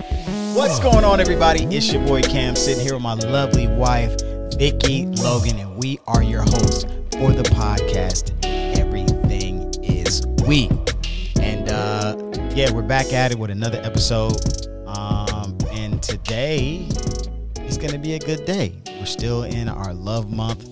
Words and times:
What's 0.00 0.80
going 0.80 1.04
on, 1.04 1.20
everybody? 1.20 1.64
It's 1.64 1.92
your 1.92 2.02
boy 2.06 2.22
Cam 2.22 2.56
sitting 2.56 2.82
here 2.82 2.94
with 2.94 3.02
my 3.02 3.12
lovely 3.14 3.66
wife, 3.66 4.16
Vicky 4.56 5.04
Logan, 5.06 5.58
and 5.58 5.76
we 5.76 5.98
are 6.06 6.22
your 6.22 6.40
hosts 6.40 6.84
for 7.12 7.32
the 7.32 7.42
podcast. 7.52 8.32
Everything 8.78 9.70
is 9.84 10.26
we. 10.46 10.70
And 11.38 11.68
uh 11.68 12.16
yeah, 12.54 12.72
we're 12.72 12.80
back 12.82 13.12
at 13.12 13.32
it 13.32 13.38
with 13.38 13.50
another 13.50 13.78
episode. 13.82 14.36
Um, 14.86 15.58
and 15.72 16.02
today 16.02 16.88
is 17.58 17.76
gonna 17.76 17.98
be 17.98 18.14
a 18.14 18.18
good 18.18 18.46
day. 18.46 18.72
We're 18.98 19.04
still 19.04 19.42
in 19.42 19.68
our 19.68 19.92
love 19.92 20.32
month. 20.32 20.66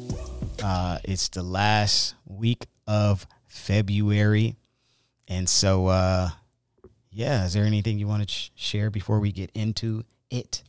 Uh 0.62 1.00
it's 1.04 1.28
the 1.28 1.42
last 1.42 2.14
week 2.24 2.64
of 2.86 3.26
February. 3.46 4.56
And 5.28 5.46
so 5.46 5.88
uh 5.88 6.30
yeah, 7.10 7.44
is 7.44 7.54
there 7.54 7.64
anything 7.64 7.98
you 7.98 8.06
want 8.06 8.26
to 8.26 8.32
sh- 8.32 8.50
share 8.54 8.90
before 8.90 9.20
we 9.20 9.32
get 9.32 9.50
into 9.54 10.04
it? 10.30 10.62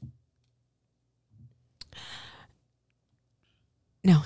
No. 4.04 4.22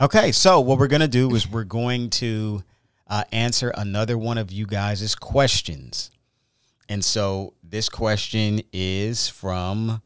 Okay, 0.00 0.32
so 0.32 0.60
what 0.60 0.78
we're 0.78 0.86
gonna 0.86 1.08
do 1.08 1.34
is 1.34 1.48
we're 1.48 1.64
going 1.64 2.10
to 2.10 2.62
uh, 3.06 3.24
answer 3.32 3.70
another 3.76 4.16
one 4.16 4.38
of 4.38 4.52
you 4.52 4.66
guys' 4.66 5.14
questions, 5.14 6.10
and 6.88 7.04
so 7.04 7.54
this 7.62 7.88
question 7.88 8.62
is 8.72 9.28
from 9.28 10.00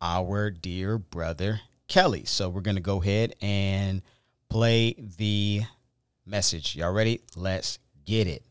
our 0.00 0.50
dear 0.50 0.98
brother 0.98 1.60
Kelly. 1.88 2.24
So 2.24 2.48
we're 2.48 2.60
gonna 2.60 2.80
go 2.80 3.02
ahead 3.02 3.34
and 3.40 4.02
play 4.48 4.94
the 5.18 5.62
message. 6.24 6.76
Y'all 6.76 6.92
ready? 6.92 7.20
Let's 7.36 7.78
get 8.04 8.26
it. 8.26 8.42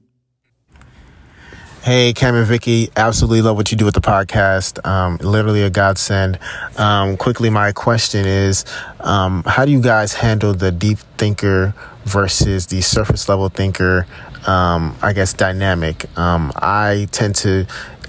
Hey, 1.84 2.14
Cam 2.14 2.36
and 2.36 2.46
Vicky, 2.46 2.92
absolutely 2.96 3.42
love 3.42 3.58
what 3.58 3.72
you 3.72 3.78
do 3.78 3.86
with 3.86 3.96
the 3.96 4.02
podcast. 4.02 4.86
Um, 4.86 5.18
literally 5.18 5.64
a 5.64 5.72
godsend. 5.72 6.38
Um, 6.78 7.18
quickly, 7.18 7.50
my 7.50 7.72
question 7.72 8.28
is, 8.28 8.66
um, 9.00 9.42
how 9.48 9.66
do 9.66 9.72
you 9.72 9.82
guys 9.82 10.14
handle 10.14 10.54
the 10.54 10.72
deep 10.72 11.00
thinker 11.18 11.74
versus 12.06 12.68
the 12.68 12.82
surface 12.82 13.28
level 13.28 13.50
thinker? 13.50 14.06
Um, 14.46 14.96
I 15.02 15.14
guess 15.14 15.34
dynamic. 15.34 16.06
Um, 16.20 16.52
I 16.56 17.08
tend 17.12 17.34
to, 17.38 17.66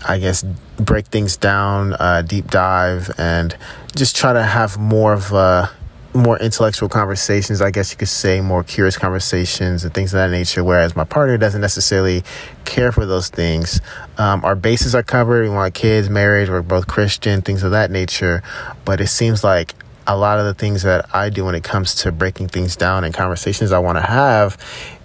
I 0.06 0.19
guess, 0.19 0.45
break 0.77 1.06
things 1.06 1.39
down, 1.39 1.95
uh, 1.95 2.20
deep 2.20 2.50
dive, 2.50 3.11
and 3.17 3.56
just 3.97 4.15
try 4.15 4.34
to 4.34 4.43
have 4.43 4.77
more 4.77 5.15
of 5.15 5.33
a 5.33 5.70
more 6.15 6.39
intellectual 6.39 6.89
conversations, 6.89 7.63
I 7.63 7.71
guess 7.71 7.91
you 7.91 7.97
could 7.97 8.09
say, 8.09 8.41
more 8.41 8.63
curious 8.63 8.97
conversations 8.97 9.85
and 9.85 9.95
things 9.95 10.13
of 10.13 10.19
that 10.19 10.31
nature. 10.31 10.63
Whereas 10.63 10.95
my 10.95 11.05
partner 11.05 11.39
doesn't 11.39 11.61
necessarily 11.61 12.23
care 12.65 12.93
for 12.93 13.07
those 13.07 13.29
things. 13.29 13.81
Um, 14.19 14.45
our 14.45 14.55
bases 14.55 14.95
are 14.95 15.03
covered. 15.03 15.45
We 15.45 15.55
want 15.55 15.75
kids, 15.75 16.11
marriage. 16.11 16.49
We're 16.49 16.63
both 16.63 16.87
Christian, 16.87 17.43
things 17.43 17.63
of 17.63 17.71
that 17.71 17.91
nature. 17.91 18.43
But 18.85 19.01
it 19.01 19.09
seems 19.09 19.43
like 19.43 19.75
a 20.07 20.17
lot 20.17 20.39
of 20.39 20.45
the 20.45 20.55
things 20.55 20.83
that 20.83 21.15
I 21.15 21.31
do 21.31 21.45
when 21.45 21.55
it 21.55 21.65
comes 21.65 21.95
to 21.97 22.13
breaking 22.13 22.49
things 22.49 22.77
down 22.77 23.05
and 23.05 23.15
conversations 23.15 23.73
I 23.73 23.79
want 23.79 23.99
to 23.99 24.03
have, 24.03 24.59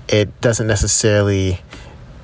it 0.07 0.41
doesn't 0.41 0.67
necessarily 0.67 1.61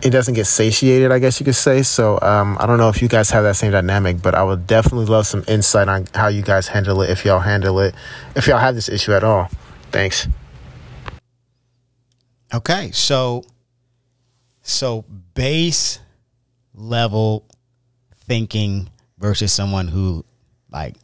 it 0.03 0.09
doesn't 0.09 0.33
get 0.33 0.45
satiated, 0.45 1.11
I 1.11 1.19
guess 1.19 1.39
you 1.39 1.45
could 1.45 1.55
say. 1.55 1.81
So 1.81 2.19
um, 2.21 2.57
I 2.59 2.65
don't 2.65 2.77
know 2.77 2.89
if 2.89 3.01
you 3.01 3.07
guys 3.07 3.29
have 3.31 3.43
that 3.43 3.55
same 3.55 3.71
dynamic, 3.71 4.21
but 4.21 4.35
I 4.35 4.43
would 4.43 4.67
definitely 4.67 5.05
love 5.05 5.25
some 5.25 5.43
insight 5.47 5.87
on 5.87 6.07
how 6.13 6.27
you 6.27 6.41
guys 6.41 6.67
handle 6.67 7.01
it, 7.01 7.09
if 7.09 7.23
y'all 7.23 7.39
handle 7.39 7.79
it, 7.79 7.95
if 8.35 8.47
y'all 8.47 8.57
have 8.57 8.75
this 8.75 8.89
issue 8.89 9.13
at 9.13 9.23
all. 9.23 9.49
Thanks. 9.91 10.27
Okay, 12.53 12.91
so 12.91 13.45
so 14.61 15.05
base 15.33 15.99
level 16.75 17.45
thinking 18.25 18.89
versus 19.17 19.51
someone 19.51 19.87
who 19.87 20.25
like 20.69 20.95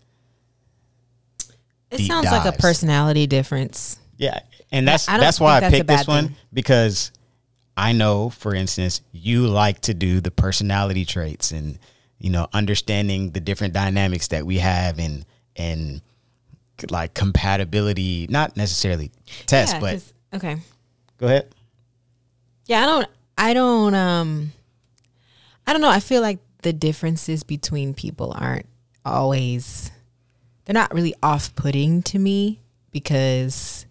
It 1.89 1.97
Deep 1.97 2.07
sounds 2.07 2.31
like 2.31 2.45
a 2.45 2.57
personality 2.57 3.27
difference. 3.27 3.97
Yeah, 4.17 4.39
and 4.71 4.87
that's 4.87 5.07
I 5.07 5.13
don't 5.13 5.21
that's 5.21 5.39
why 5.39 5.57
I 5.57 5.59
that's 5.61 5.73
picked 5.73 5.87
this 5.87 6.05
bad 6.05 6.07
one 6.07 6.35
because 6.51 7.11
I 7.79 7.93
know, 7.93 8.29
for 8.29 8.53
instance, 8.53 9.01
you 9.11 9.47
like 9.47 9.79
to 9.81 9.93
do 9.93 10.19
the 10.19 10.31
personality 10.31 11.05
traits 11.05 11.51
and 11.51 11.79
you 12.19 12.29
know 12.29 12.47
understanding 12.53 13.31
the 13.31 13.39
different 13.39 13.73
dynamics 13.73 14.27
that 14.27 14.45
we 14.45 14.57
have 14.57 14.99
and 14.99 15.25
and 15.55 16.01
like 16.89 17.13
compatibility, 17.13 18.27
not 18.29 18.57
necessarily 18.57 19.11
test, 19.45 19.75
Yeah, 19.75 19.79
but 19.79 20.03
okay. 20.33 20.57
go 21.17 21.27
ahead. 21.27 21.49
Yeah, 22.65 22.83
I 22.83 22.85
don't 22.85 23.07
I 23.37 23.53
don't 23.53 23.95
um 23.95 24.51
I 25.65 25.73
don't 25.73 25.81
know. 25.81 25.89
I 25.89 25.99
feel 25.99 26.21
like 26.21 26.39
the 26.61 26.73
differences 26.73 27.43
between 27.43 27.93
people 27.93 28.33
aren't 28.37 28.65
always 29.05 29.91
they're 30.65 30.73
not 30.73 30.93
really 30.93 31.15
off-putting 31.23 32.03
to 32.03 32.19
me 32.19 32.59
because 32.91 33.85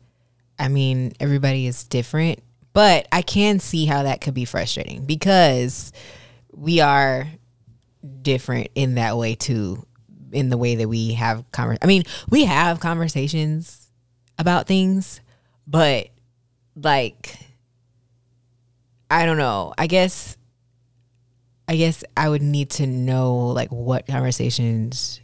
I 0.59 0.69
mean, 0.69 1.13
everybody 1.21 1.67
is 1.67 1.85
different, 1.85 2.41
but 2.73 3.09
I 3.13 3.23
can 3.23 3.59
see 3.61 3.87
how 3.87 4.05
that 4.05 4.21
could 4.21 4.35
be 4.35 4.45
frustrating 4.45 5.05
because 5.05 5.93
we 6.53 6.81
are 6.81 7.27
different 8.23 8.69
in 8.75 8.95
that 8.97 9.17
way 9.17 9.35
too 9.35 9.85
in 10.33 10.51
the 10.51 10.59
way 10.59 10.77
that 10.77 10.89
we 10.89 11.15
have 11.15 11.51
conver- 11.53 11.79
I 11.81 11.87
mean, 11.87 12.05
we 12.29 12.45
have 12.45 12.81
conversations 12.81 13.91
about 14.39 14.67
things, 14.67 15.21
but 15.67 16.09
like 16.77 17.39
I 19.11 19.25
don't 19.25 19.39
know. 19.39 19.73
I 19.79 19.87
guess 19.87 20.37
I 21.67 21.77
guess 21.77 22.05
I 22.17 22.29
would 22.29 22.43
need 22.43 22.71
to 22.71 22.87
know 22.87 23.49
like 23.49 23.71
what 23.71 24.07
conversations 24.07 25.21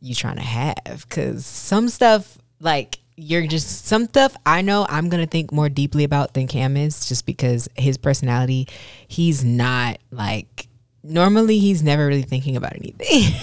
you 0.00 0.14
trying 0.14 0.36
to 0.36 0.42
have 0.42 1.06
cuz 1.08 1.44
some 1.46 1.88
stuff 1.88 2.38
like 2.60 2.98
you're 3.18 3.46
just 3.46 3.86
some 3.86 4.06
stuff 4.06 4.36
I 4.46 4.62
know 4.62 4.86
I'm 4.88 5.10
to 5.10 5.26
think 5.26 5.50
more 5.50 5.68
deeply 5.68 6.04
about 6.04 6.34
than 6.34 6.46
Cam 6.46 6.76
is 6.76 7.08
just 7.08 7.26
because 7.26 7.68
his 7.76 7.98
personality 7.98 8.68
he's 9.08 9.44
not 9.44 9.98
like 10.10 10.68
normally 11.02 11.58
he's 11.58 11.82
never 11.82 12.06
really 12.06 12.22
thinking 12.22 12.56
about 12.56 12.76
anything. 12.76 13.34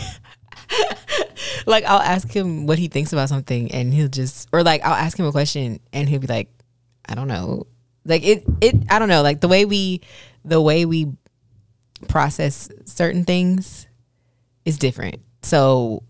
like 1.65 1.83
I'll 1.83 1.99
ask 1.99 2.31
him 2.31 2.65
what 2.65 2.79
he 2.79 2.87
thinks 2.87 3.11
about 3.11 3.27
something 3.27 3.71
and 3.71 3.93
he'll 3.93 4.07
just 4.07 4.47
or 4.53 4.63
like 4.63 4.83
I'll 4.85 4.93
ask 4.93 5.19
him 5.19 5.25
a 5.25 5.31
question 5.31 5.81
and 5.91 6.07
he'll 6.07 6.21
be 6.21 6.27
like 6.27 6.49
I 7.07 7.15
don't 7.15 7.27
know. 7.27 7.67
Like 8.05 8.23
it 8.23 8.45
it 8.61 8.75
I 8.89 8.97
don't 8.97 9.09
know, 9.09 9.23
like 9.23 9.41
the 9.41 9.49
way 9.49 9.65
we 9.65 10.01
the 10.45 10.61
way 10.61 10.85
we 10.85 11.11
process 12.07 12.69
certain 12.85 13.25
things 13.25 13.87
is 14.63 14.77
different. 14.77 15.19
So 15.41 16.03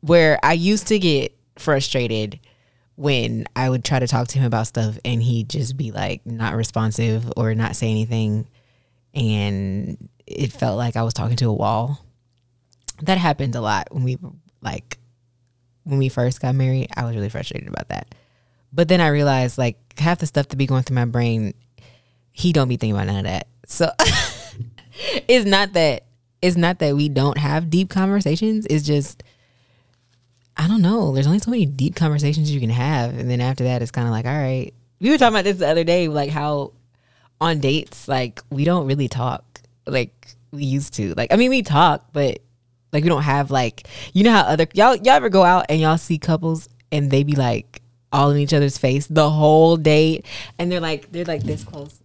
where 0.00 0.38
I 0.42 0.54
used 0.54 0.86
to 0.88 0.98
get 0.98 1.36
frustrated 1.58 2.40
when 3.02 3.46
I 3.56 3.68
would 3.68 3.84
try 3.84 3.98
to 3.98 4.06
talk 4.06 4.28
to 4.28 4.38
him 4.38 4.44
about 4.44 4.68
stuff 4.68 4.96
and 5.04 5.20
he'd 5.20 5.48
just 5.48 5.76
be 5.76 5.90
like 5.90 6.24
not 6.24 6.54
responsive 6.54 7.30
or 7.36 7.52
not 7.52 7.74
say 7.74 7.90
anything 7.90 8.46
and 9.12 10.08
it 10.24 10.52
felt 10.52 10.78
like 10.78 10.94
I 10.94 11.02
was 11.02 11.12
talking 11.12 11.36
to 11.38 11.48
a 11.48 11.52
wall. 11.52 12.06
That 13.02 13.18
happened 13.18 13.56
a 13.56 13.60
lot 13.60 13.88
when 13.90 14.04
we 14.04 14.18
like 14.60 14.98
when 15.82 15.98
we 15.98 16.10
first 16.10 16.40
got 16.40 16.54
married. 16.54 16.90
I 16.96 17.04
was 17.04 17.16
really 17.16 17.28
frustrated 17.28 17.68
about 17.68 17.88
that. 17.88 18.14
But 18.72 18.86
then 18.86 19.00
I 19.00 19.08
realized 19.08 19.58
like 19.58 19.98
half 19.98 20.20
the 20.20 20.26
stuff 20.26 20.46
to 20.48 20.56
be 20.56 20.66
going 20.66 20.84
through 20.84 20.94
my 20.94 21.04
brain, 21.04 21.54
he 22.30 22.52
don't 22.52 22.68
be 22.68 22.76
thinking 22.76 22.94
about 22.94 23.08
none 23.08 23.18
of 23.18 23.24
that. 23.24 23.48
So 23.66 23.90
it's 25.26 25.44
not 25.44 25.72
that 25.72 26.04
it's 26.40 26.56
not 26.56 26.78
that 26.78 26.94
we 26.94 27.08
don't 27.08 27.38
have 27.38 27.68
deep 27.68 27.90
conversations. 27.90 28.64
It's 28.70 28.86
just 28.86 29.24
I 30.56 30.68
don't 30.68 30.82
know. 30.82 31.12
There's 31.12 31.26
only 31.26 31.38
so 31.38 31.50
many 31.50 31.66
deep 31.66 31.94
conversations 31.94 32.52
you 32.52 32.60
can 32.60 32.70
have, 32.70 33.18
and 33.18 33.30
then 33.30 33.40
after 33.40 33.64
that, 33.64 33.82
it's 33.82 33.90
kind 33.90 34.06
of 34.06 34.12
like, 34.12 34.26
all 34.26 34.32
right. 34.32 34.72
We 35.00 35.10
were 35.10 35.18
talking 35.18 35.34
about 35.34 35.44
this 35.44 35.58
the 35.58 35.68
other 35.68 35.84
day, 35.84 36.08
like 36.08 36.30
how 36.30 36.72
on 37.40 37.58
dates, 37.58 38.06
like 38.06 38.40
we 38.50 38.64
don't 38.64 38.86
really 38.86 39.08
talk 39.08 39.44
like 39.86 40.28
we 40.52 40.64
used 40.64 40.94
to. 40.94 41.14
Like 41.14 41.32
I 41.32 41.36
mean, 41.36 41.50
we 41.50 41.62
talk, 41.62 42.06
but 42.12 42.38
like 42.92 43.02
we 43.02 43.08
don't 43.08 43.22
have 43.22 43.50
like 43.50 43.88
you 44.12 44.24
know 44.24 44.32
how 44.32 44.42
other 44.42 44.66
y'all 44.74 44.96
y'all 44.96 45.14
ever 45.14 45.28
go 45.28 45.42
out 45.42 45.66
and 45.68 45.80
y'all 45.80 45.98
see 45.98 46.18
couples 46.18 46.68
and 46.90 47.10
they 47.10 47.22
be 47.22 47.34
like 47.34 47.80
all 48.12 48.30
in 48.30 48.36
each 48.36 48.52
other's 48.52 48.76
face 48.76 49.06
the 49.06 49.30
whole 49.30 49.76
date, 49.76 50.26
and 50.58 50.70
they're 50.70 50.80
like 50.80 51.10
they're 51.12 51.24
like 51.24 51.42
this 51.42 51.64
close. 51.64 52.01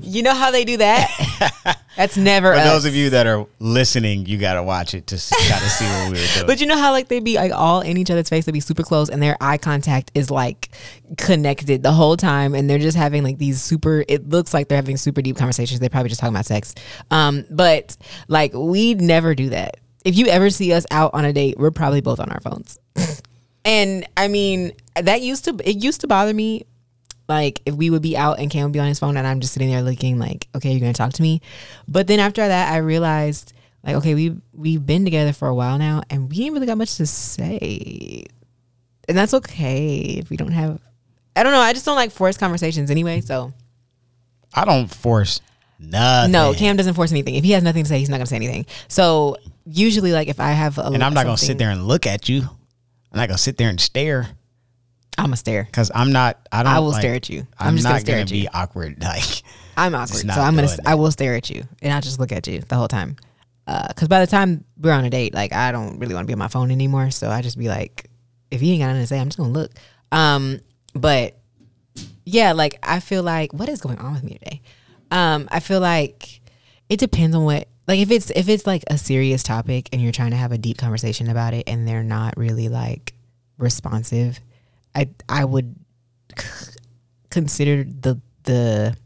You 0.00 0.22
know 0.22 0.34
how 0.34 0.50
they 0.50 0.64
do 0.64 0.76
that? 0.78 1.82
That's 1.96 2.16
never 2.16 2.52
For 2.52 2.58
us. 2.58 2.66
those 2.66 2.84
of 2.84 2.94
you 2.94 3.10
that 3.10 3.26
are 3.26 3.46
listening, 3.58 4.26
you 4.26 4.36
gotta 4.38 4.62
watch 4.62 4.92
it 4.94 5.06
to 5.08 5.14
kind 5.16 5.64
of 5.64 5.70
see 5.70 5.84
what 5.86 6.12
we 6.12 6.20
were 6.20 6.26
doing. 6.34 6.46
But 6.46 6.60
you 6.60 6.66
know 6.66 6.76
how 6.76 6.92
like 6.92 7.08
they 7.08 7.20
be 7.20 7.36
like 7.36 7.52
all 7.52 7.80
in 7.80 7.96
each 7.96 8.10
other's 8.10 8.28
face, 8.28 8.44
they 8.44 8.52
be 8.52 8.60
super 8.60 8.82
close, 8.82 9.08
and 9.08 9.22
their 9.22 9.36
eye 9.40 9.56
contact 9.56 10.10
is 10.14 10.30
like 10.30 10.70
connected 11.16 11.82
the 11.82 11.92
whole 11.92 12.16
time, 12.16 12.54
and 12.54 12.68
they're 12.68 12.78
just 12.78 12.96
having 12.96 13.24
like 13.24 13.38
these 13.38 13.62
super. 13.62 14.04
It 14.08 14.28
looks 14.28 14.52
like 14.52 14.68
they're 14.68 14.76
having 14.76 14.98
super 14.98 15.22
deep 15.22 15.36
conversations. 15.36 15.80
They're 15.80 15.88
probably 15.88 16.10
just 16.10 16.20
talking 16.20 16.34
about 16.34 16.46
sex. 16.46 16.74
Um, 17.10 17.46
but 17.50 17.96
like 18.28 18.52
we 18.52 18.94
never 18.94 19.34
do 19.34 19.50
that. 19.50 19.78
If 20.04 20.16
you 20.16 20.26
ever 20.26 20.50
see 20.50 20.72
us 20.72 20.84
out 20.90 21.14
on 21.14 21.24
a 21.24 21.32
date, 21.32 21.58
we're 21.58 21.70
probably 21.70 22.02
both 22.02 22.20
on 22.20 22.30
our 22.30 22.40
phones. 22.40 22.78
and 23.64 24.06
I 24.16 24.28
mean, 24.28 24.72
that 24.94 25.22
used 25.22 25.46
to 25.46 25.56
it 25.64 25.82
used 25.82 26.02
to 26.02 26.06
bother 26.06 26.34
me. 26.34 26.66
Like 27.28 27.60
if 27.66 27.74
we 27.74 27.90
would 27.90 28.02
be 28.02 28.16
out 28.16 28.38
and 28.38 28.50
Cam 28.50 28.64
would 28.64 28.72
be 28.72 28.78
on 28.78 28.86
his 28.86 28.98
phone 28.98 29.16
and 29.16 29.26
I'm 29.26 29.40
just 29.40 29.52
sitting 29.52 29.70
there 29.70 29.82
looking 29.82 30.18
like, 30.18 30.48
okay, 30.54 30.70
you're 30.70 30.80
gonna 30.80 30.92
talk 30.92 31.12
to 31.14 31.22
me. 31.22 31.40
But 31.88 32.06
then 32.06 32.20
after 32.20 32.46
that, 32.46 32.72
I 32.72 32.78
realized 32.78 33.52
like, 33.82 33.96
okay, 33.96 34.14
we 34.14 34.36
we've 34.52 34.84
been 34.84 35.04
together 35.04 35.32
for 35.32 35.48
a 35.48 35.54
while 35.54 35.78
now 35.78 36.02
and 36.10 36.30
we 36.30 36.44
ain't 36.44 36.54
really 36.54 36.66
got 36.66 36.78
much 36.78 36.96
to 36.96 37.06
say, 37.06 38.24
and 39.08 39.16
that's 39.16 39.34
okay 39.34 40.16
if 40.18 40.30
we 40.30 40.36
don't 40.36 40.52
have. 40.52 40.80
I 41.34 41.42
don't 41.42 41.52
know. 41.52 41.60
I 41.60 41.72
just 41.72 41.84
don't 41.84 41.96
like 41.96 42.12
forced 42.12 42.38
conversations 42.38 42.90
anyway. 42.90 43.20
So 43.20 43.52
I 44.54 44.64
don't 44.64 44.88
force 44.88 45.40
nothing. 45.78 46.32
no, 46.32 46.54
Cam 46.54 46.76
doesn't 46.76 46.94
force 46.94 47.10
anything. 47.10 47.34
If 47.34 47.44
he 47.44 47.52
has 47.52 47.62
nothing 47.62 47.84
to 47.84 47.88
say, 47.88 47.98
he's 47.98 48.08
not 48.08 48.16
gonna 48.16 48.26
say 48.26 48.36
anything. 48.36 48.66
So 48.88 49.36
usually, 49.66 50.12
like 50.12 50.28
if 50.28 50.40
I 50.40 50.52
have 50.52 50.78
a 50.78 50.82
and 50.82 51.02
I'm 51.02 51.14
not 51.14 51.24
gonna 51.24 51.36
sit 51.36 51.58
there 51.58 51.70
and 51.70 51.84
look 51.84 52.06
at 52.06 52.28
you. 52.28 52.42
I'm 53.12 53.20
not 53.20 53.28
gonna 53.28 53.38
sit 53.38 53.56
there 53.56 53.70
and 53.70 53.80
stare 53.80 54.28
I'm 55.18 55.26
gonna 55.26 55.36
stare. 55.36 55.64
because 55.64 55.90
I'm 55.94 56.12
not. 56.12 56.46
I 56.52 56.62
don't. 56.62 56.72
I 56.72 56.78
will 56.80 56.90
like, 56.90 57.00
stare 57.00 57.14
at 57.14 57.28
you. 57.28 57.46
I'm, 57.58 57.68
I'm, 57.68 57.74
just 57.76 57.84
not 57.84 57.90
gonna 57.90 58.00
stare 58.00 58.14
gonna 58.16 58.22
at 58.22 58.30
be 58.30 58.38
you. 58.38 58.48
awkward. 58.52 58.96
Like 59.02 59.42
I'm 59.76 59.94
awkward, 59.94 60.30
so 60.30 60.40
I'm 60.40 60.54
gonna. 60.54 60.66
doing 60.68 60.78
I 60.86 60.94
will 60.94 61.10
stare 61.10 61.34
at 61.34 61.50
you, 61.50 61.64
and 61.82 61.92
I'll 61.92 62.00
just 62.00 62.18
look 62.18 62.32
at 62.32 62.46
you 62.46 62.60
the 62.60 62.76
whole 62.76 62.88
time. 62.88 63.16
Because 63.66 64.08
by 64.08 64.20
the 64.20 64.26
time 64.26 64.64
we're 64.80 64.92
on 64.92 65.04
a 65.04 65.10
date, 65.10 65.34
like 65.34 65.52
I 65.52 65.72
don't 65.72 65.98
really 65.98 66.14
want 66.14 66.24
to 66.24 66.26
be 66.26 66.32
on 66.32 66.38
my 66.38 66.48
phone 66.48 66.70
anymore. 66.70 67.10
So 67.10 67.30
I 67.30 67.42
just 67.42 67.58
be 67.58 67.68
like, 67.68 68.08
if 68.50 68.62
you 68.62 68.72
ain't 68.72 68.80
got 68.80 68.88
nothing 68.88 69.02
to 69.02 69.06
say, 69.06 69.18
I'm 69.18 69.28
just 69.28 69.38
gonna 69.38 69.50
look. 69.50 69.72
Um, 70.12 70.60
but 70.94 71.36
yeah, 72.24 72.52
like 72.52 72.78
I 72.82 73.00
feel 73.00 73.22
like 73.22 73.52
what 73.52 73.68
is 73.68 73.80
going 73.80 73.98
on 73.98 74.12
with 74.14 74.22
me 74.22 74.34
today? 74.34 74.62
Um, 75.10 75.48
I 75.50 75.60
feel 75.60 75.80
like 75.80 76.40
it 76.88 76.98
depends 76.98 77.34
on 77.36 77.44
what. 77.44 77.68
Like 77.88 78.00
if 78.00 78.10
it's 78.10 78.30
if 78.30 78.48
it's 78.48 78.66
like 78.66 78.82
a 78.88 78.98
serious 78.98 79.44
topic 79.44 79.88
and 79.92 80.02
you're 80.02 80.10
trying 80.10 80.32
to 80.32 80.36
have 80.36 80.50
a 80.50 80.58
deep 80.58 80.76
conversation 80.76 81.30
about 81.30 81.54
it 81.54 81.68
and 81.68 81.86
they're 81.86 82.02
not 82.02 82.36
really 82.36 82.68
like 82.68 83.14
responsive, 83.58 84.40
I 84.96 85.08
I 85.28 85.44
would 85.44 85.76
consider 87.30 87.84
the 87.84 88.20
the 88.44 88.96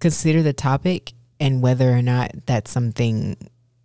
consider 0.00 0.42
the 0.42 0.52
topic 0.52 1.12
and 1.38 1.62
whether 1.62 1.90
or 1.90 2.02
not 2.02 2.32
that's 2.46 2.70
something 2.70 3.36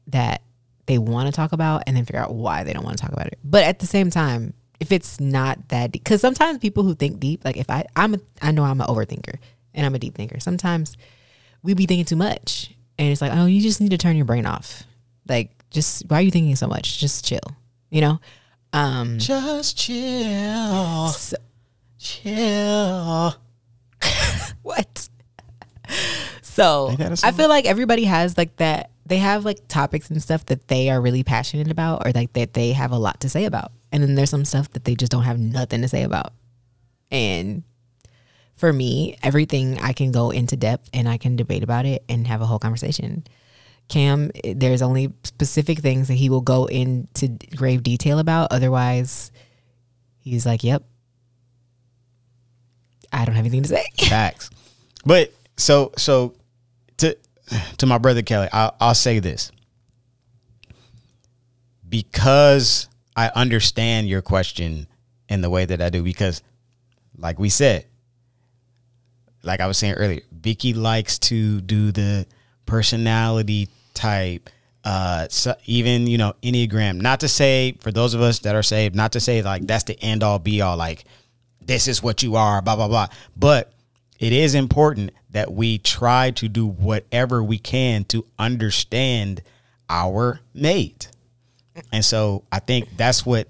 that 0.07 0.41
they 0.87 0.97
want 0.97 1.27
to 1.27 1.31
talk 1.31 1.51
about 1.51 1.83
and 1.87 1.95
then 1.95 2.05
figure 2.05 2.19
out 2.19 2.33
why 2.33 2.63
they 2.63 2.73
don't 2.73 2.83
want 2.83 2.97
to 2.97 3.01
talk 3.01 3.13
about 3.13 3.27
it. 3.27 3.39
But 3.43 3.63
at 3.63 3.79
the 3.79 3.87
same 3.87 4.09
time, 4.09 4.53
if 4.79 4.91
it's 4.91 5.19
not 5.19 5.69
that 5.69 5.91
deep, 5.91 6.03
because 6.03 6.21
sometimes 6.21 6.59
people 6.59 6.83
who 6.83 6.95
think 6.95 7.19
deep, 7.19 7.45
like 7.45 7.57
if 7.57 7.69
I, 7.69 7.85
I'm, 7.95 8.15
a, 8.15 8.19
I 8.41 8.51
know 8.51 8.63
I'm 8.63 8.81
an 8.81 8.87
overthinker 8.87 9.37
and 9.73 9.85
I'm 9.85 9.95
a 9.95 9.99
deep 9.99 10.15
thinker. 10.15 10.39
Sometimes 10.39 10.97
we 11.63 11.73
be 11.73 11.85
thinking 11.85 12.05
too 12.05 12.15
much, 12.15 12.71
and 12.97 13.11
it's 13.11 13.21
like, 13.21 13.31
oh, 13.33 13.45
you 13.45 13.61
just 13.61 13.81
need 13.81 13.91
to 13.91 13.97
turn 13.97 14.15
your 14.15 14.25
brain 14.25 14.45
off. 14.45 14.83
Like, 15.27 15.51
just 15.71 16.03
why 16.07 16.19
are 16.19 16.21
you 16.21 16.31
thinking 16.31 16.55
so 16.55 16.67
much? 16.67 16.99
Just 16.99 17.25
chill, 17.25 17.39
you 17.89 18.01
know. 18.01 18.19
Um, 18.75 19.19
just 19.19 19.77
chill, 19.77 21.07
so- 21.07 21.37
chill. 21.97 23.35
what? 24.63 25.07
So 26.41 26.89
Ain't 26.89 26.99
that 26.99 27.23
a 27.23 27.25
I 27.25 27.31
feel 27.31 27.47
like 27.47 27.65
everybody 27.65 28.03
has 28.03 28.37
like 28.37 28.57
that. 28.57 28.89
They 29.05 29.17
have 29.17 29.45
like 29.45 29.65
topics 29.69 30.09
and 30.09 30.21
stuff 30.21 30.45
that 30.47 30.67
they 30.67 30.89
are 30.89 30.99
really 30.99 31.23
passionate 31.23 31.71
about, 31.71 32.05
or 32.05 32.11
like 32.11 32.33
that 32.33 32.53
they 32.53 32.73
have 32.73 32.91
a 32.91 32.97
lot 32.97 33.21
to 33.21 33.29
say 33.29 33.45
about. 33.45 33.71
And 33.93 34.03
then 34.03 34.15
there's 34.15 34.29
some 34.29 34.43
stuff 34.43 34.69
that 34.71 34.83
they 34.83 34.95
just 34.95 35.09
don't 35.11 35.23
have 35.23 35.39
nothing 35.39 35.81
to 35.81 35.87
say 35.87 36.03
about. 36.03 36.33
And 37.09 37.63
for 38.55 38.73
me, 38.73 39.17
everything 39.23 39.79
I 39.79 39.93
can 39.93 40.11
go 40.11 40.31
into 40.31 40.57
depth 40.57 40.89
and 40.93 41.07
I 41.07 41.17
can 41.17 41.37
debate 41.37 41.63
about 41.63 41.85
it 41.85 42.03
and 42.09 42.27
have 42.27 42.41
a 42.41 42.45
whole 42.45 42.59
conversation. 42.59 43.23
Cam, 43.87 44.31
there's 44.43 44.81
only 44.81 45.13
specific 45.23 45.79
things 45.79 46.07
that 46.07 46.15
he 46.15 46.29
will 46.29 46.41
go 46.41 46.65
into 46.65 47.37
grave 47.55 47.83
detail 47.83 48.19
about. 48.19 48.51
Otherwise, 48.51 49.31
he's 50.19 50.45
like, 50.45 50.63
"Yep, 50.63 50.83
I 53.13 53.25
don't 53.25 53.35
have 53.35 53.45
anything 53.45 53.63
to 53.63 53.69
say." 53.69 53.85
Facts. 54.09 54.49
But 55.05 55.31
so 55.57 55.91
so 55.97 56.33
to 56.97 57.15
to 57.77 57.85
my 57.85 57.97
brother 57.97 58.23
Kelly, 58.23 58.49
I'll, 58.51 58.75
I'll 58.79 58.95
say 58.95 59.19
this 59.19 59.51
because 61.87 62.89
I 63.15 63.31
understand 63.35 64.09
your 64.09 64.21
question 64.21 64.87
in 65.29 65.41
the 65.41 65.49
way 65.49 65.65
that 65.65 65.81
I 65.81 65.89
do. 65.89 66.03
Because, 66.03 66.41
like 67.17 67.39
we 67.39 67.49
said, 67.49 67.85
like 69.43 69.59
I 69.59 69.67
was 69.67 69.77
saying 69.77 69.93
earlier, 69.93 70.21
Vicky 70.31 70.73
likes 70.73 71.19
to 71.19 71.61
do 71.61 71.91
the 71.91 72.25
personality 72.65 73.69
type. 73.95 74.49
Uh, 74.83 75.27
so 75.29 75.55
even 75.65 76.05
you 76.05 76.17
know 76.17 76.33
enneagram. 76.43 77.01
Not 77.01 77.21
to 77.21 77.27
say 77.27 77.75
for 77.79 77.91
those 77.91 78.13
of 78.13 78.21
us 78.21 78.39
that 78.39 78.55
are 78.55 78.63
saved, 78.63 78.95
not 78.95 79.13
to 79.13 79.19
say 79.19 79.41
like 79.41 79.65
that's 79.65 79.85
the 79.85 79.99
end 80.01 80.23
all 80.23 80.39
be 80.39 80.61
all. 80.61 80.77
Like 80.77 81.05
this 81.61 81.87
is 81.87 82.03
what 82.03 82.21
you 82.21 82.35
are, 82.35 82.61
blah 82.61 82.75
blah 82.75 82.87
blah. 82.87 83.07
But 83.35 83.73
it 84.19 84.31
is 84.31 84.55
important 84.55 85.11
that 85.31 85.51
we 85.51 85.77
try 85.77 86.31
to 86.31 86.47
do 86.47 86.65
whatever 86.65 87.43
we 87.43 87.57
can 87.57 88.05
to 88.05 88.25
understand 88.39 89.41
our 89.89 90.39
mate. 90.53 91.09
And 91.91 92.05
so 92.05 92.43
I 92.51 92.59
think 92.59 92.95
that's 92.95 93.25
what 93.25 93.49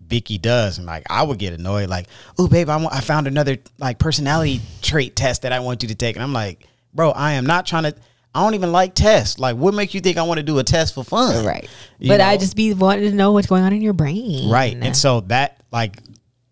Vicky 0.00 0.38
does. 0.38 0.78
And 0.78 0.86
like 0.86 1.04
I 1.10 1.22
would 1.22 1.38
get 1.38 1.52
annoyed, 1.52 1.88
like, 1.88 2.06
oh 2.38 2.48
babe, 2.48 2.68
I, 2.68 2.76
want, 2.76 2.94
I 2.94 3.00
found 3.00 3.26
another 3.26 3.58
like 3.78 3.98
personality 3.98 4.60
trait 4.82 5.14
test 5.14 5.42
that 5.42 5.52
I 5.52 5.60
want 5.60 5.82
you 5.82 5.88
to 5.88 5.94
take. 5.94 6.16
And 6.16 6.22
I'm 6.22 6.32
like, 6.32 6.66
bro, 6.94 7.10
I 7.10 7.32
am 7.32 7.46
not 7.46 7.66
trying 7.66 7.84
to 7.84 7.94
I 8.34 8.42
don't 8.44 8.54
even 8.54 8.70
like 8.72 8.94
tests. 8.94 9.38
Like 9.38 9.56
what 9.56 9.74
makes 9.74 9.92
you 9.94 10.00
think 10.00 10.16
I 10.16 10.22
want 10.22 10.38
to 10.38 10.44
do 10.44 10.58
a 10.58 10.64
test 10.64 10.94
for 10.94 11.02
fun? 11.04 11.44
Right. 11.44 11.68
You 11.98 12.08
but 12.08 12.20
I 12.20 12.36
just 12.36 12.54
be 12.56 12.72
wanting 12.74 13.10
to 13.10 13.16
know 13.16 13.32
what's 13.32 13.46
going 13.48 13.64
on 13.64 13.72
in 13.72 13.82
your 13.82 13.92
brain. 13.92 14.48
Right. 14.50 14.76
And 14.80 14.96
so 14.96 15.20
that 15.22 15.60
like 15.72 15.98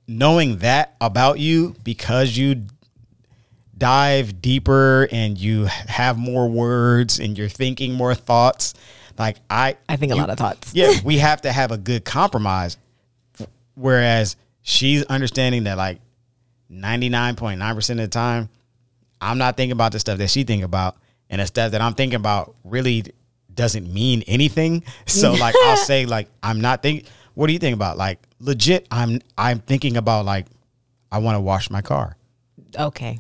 knowing 0.09 0.59
that 0.59 0.97
about 1.01 1.39
you 1.39 1.77
because 1.85 2.37
you 2.37 2.65
dive 3.77 4.43
deeper 4.43 5.09
and 5.13 5.39
you 5.39 5.67
have 5.67 6.19
more 6.19 6.49
words 6.49 7.21
and 7.21 7.39
you're 7.39 7.49
thinking 7.49 7.95
more 7.95 8.15
thoughts, 8.15 8.75
like 9.19 9.37
I 9.49 9.77
I 9.89 9.97
think 9.97 10.13
a 10.13 10.15
you- 10.17 10.21
lot 10.21 10.31
of 10.31 10.39
thoughts. 10.39 10.73
yeah, 10.75 10.93
we 11.05 11.19
have 11.19 11.43
to 11.43 11.53
have 11.53 11.71
a 11.71 11.79
good 11.79 12.05
compromise. 12.05 12.77
Whereas 13.75 14.35
she's 14.63 15.05
understanding 15.05 15.65
that 15.65 15.79
like 15.79 16.01
99.9% 16.73 17.91
of 17.91 17.97
the 17.99 18.09
time, 18.09 18.49
I'm 19.21 19.39
not 19.39 19.57
thinking 19.57 19.73
about 19.73 19.93
the 19.93 20.01
stuff 20.01 20.19
that 20.19 20.31
she 20.31 20.43
think 20.45 20.65
about. 20.65 20.97
And 21.31 21.41
the 21.41 21.47
stuff 21.47 21.73
that 21.73 21.81
I'm 21.81 21.95
thinking 21.95 22.17
about 22.17 22.55
really 22.65 23.05
doesn't 23.55 23.93
mean 23.93 24.23
anything. 24.27 24.85
So 25.07 25.33
like 25.35 25.55
I'll 25.65 25.77
say 25.93 26.07
like 26.07 26.29
I'm 26.43 26.61
not 26.61 26.83
thinking 26.83 27.07
what 27.35 27.47
do 27.47 27.53
you 27.53 27.59
think 27.59 27.75
about? 27.75 27.97
Like 27.97 28.21
legit, 28.41 28.87
I'm 28.91 29.21
I'm 29.37 29.61
thinking 29.61 29.97
about 29.97 30.25
like 30.25 30.47
I 31.11 31.19
want 31.19 31.37
to 31.37 31.41
wash 31.41 31.71
my 31.71 31.81
car 31.81 32.17
Okay. 32.79 33.19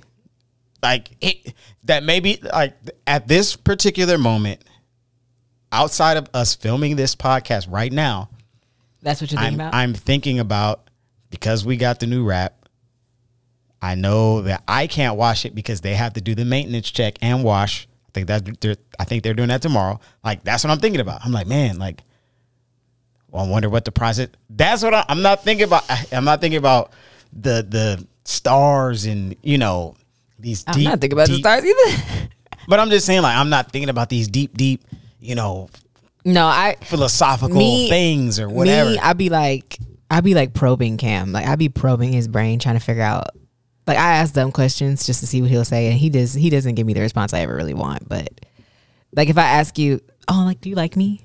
like 0.82 1.08
it, 1.20 1.54
that 1.84 2.02
maybe 2.04 2.38
like 2.42 2.74
at 3.06 3.26
this 3.26 3.56
particular 3.56 4.18
moment 4.18 4.62
outside 5.72 6.16
of 6.18 6.28
us 6.34 6.54
filming 6.54 6.96
this 6.96 7.14
podcast 7.16 7.66
right 7.70 7.90
now 7.92 8.28
That's 9.02 9.20
what 9.22 9.32
you're 9.32 9.40
thinking 9.40 9.60
I'm, 9.60 9.68
about? 9.68 9.74
I'm 9.74 9.94
thinking 9.94 10.38
about 10.38 10.90
because 11.30 11.64
we 11.64 11.76
got 11.78 11.98
the 12.00 12.06
new 12.06 12.24
wrap 12.24 12.68
i 13.80 13.94
know 13.94 14.42
that 14.42 14.62
i 14.68 14.86
can't 14.86 15.16
wash 15.16 15.44
it 15.46 15.54
because 15.54 15.80
they 15.80 15.94
have 15.94 16.12
to 16.14 16.20
do 16.20 16.34
the 16.34 16.44
maintenance 16.44 16.90
check 16.90 17.16
and 17.22 17.42
wash 17.42 17.87
i 18.08 18.10
think 18.12 18.26
that 18.26 18.60
they're 18.60 18.76
i 18.98 19.04
think 19.04 19.22
they're 19.22 19.34
doing 19.34 19.48
that 19.48 19.62
tomorrow 19.62 19.98
like 20.24 20.42
that's 20.44 20.64
what 20.64 20.70
i'm 20.70 20.78
thinking 20.80 21.00
about 21.00 21.20
i'm 21.24 21.32
like 21.32 21.46
man 21.46 21.78
like 21.78 22.02
well, 23.30 23.44
i 23.44 23.48
wonder 23.48 23.68
what 23.68 23.84
the 23.84 23.92
process 23.92 24.28
that's 24.50 24.82
what 24.82 24.94
I, 24.94 25.04
i'm 25.08 25.22
not 25.22 25.44
thinking 25.44 25.64
about 25.64 25.84
I- 25.90 26.06
i'm 26.12 26.24
not 26.24 26.40
thinking 26.40 26.58
about 26.58 26.92
the 27.32 27.66
the 27.68 28.06
stars 28.24 29.04
and 29.04 29.36
you 29.42 29.58
know 29.58 29.94
these 30.38 30.64
I'm 30.66 30.74
deep, 30.74 30.84
not 30.84 31.00
thinking 31.00 31.18
about 31.18 31.26
deep- 31.28 31.42
the 31.42 31.60
stars 31.60 31.64
either. 31.64 32.28
but 32.68 32.80
i'm 32.80 32.90
just 32.90 33.06
saying 33.06 33.22
like 33.22 33.36
i'm 33.36 33.50
not 33.50 33.72
thinking 33.72 33.88
about 33.88 34.08
these 34.08 34.28
deep 34.28 34.56
deep 34.56 34.84
you 35.20 35.34
know 35.34 35.68
no, 36.24 36.46
I 36.46 36.76
philosophical 36.82 37.56
Me- 37.56 37.88
things 37.88 38.38
or 38.38 38.48
whatever 38.50 38.90
me, 38.90 38.98
I'd 38.98 39.16
be 39.16 39.30
like 39.30 39.78
I'd 40.10 40.24
be 40.24 40.34
like 40.34 40.52
probing 40.52 40.96
Cam. 40.98 41.32
Like 41.32 41.46
I'd 41.46 41.58
be 41.58 41.68
probing 41.68 42.12
his 42.12 42.28
brain 42.28 42.58
trying 42.58 42.74
to 42.76 42.80
figure 42.80 43.02
out 43.02 43.28
like 43.88 43.98
I 43.98 44.16
ask 44.16 44.34
dumb 44.34 44.52
questions 44.52 45.06
just 45.06 45.20
to 45.20 45.26
see 45.26 45.40
what 45.42 45.50
he'll 45.50 45.64
say 45.64 45.88
and 45.88 45.96
he 45.98 46.10
does 46.10 46.34
he 46.34 46.50
doesn't 46.50 46.74
give 46.76 46.86
me 46.86 46.92
the 46.94 47.00
response 47.00 47.32
I 47.34 47.40
ever 47.40 47.54
really 47.54 47.74
want. 47.74 48.08
But 48.08 48.28
like 49.16 49.28
if 49.28 49.38
I 49.38 49.42
ask 49.44 49.78
you, 49.78 50.00
Oh, 50.28 50.42
like 50.44 50.60
do 50.60 50.68
you 50.68 50.74
like 50.76 50.94
me? 50.96 51.24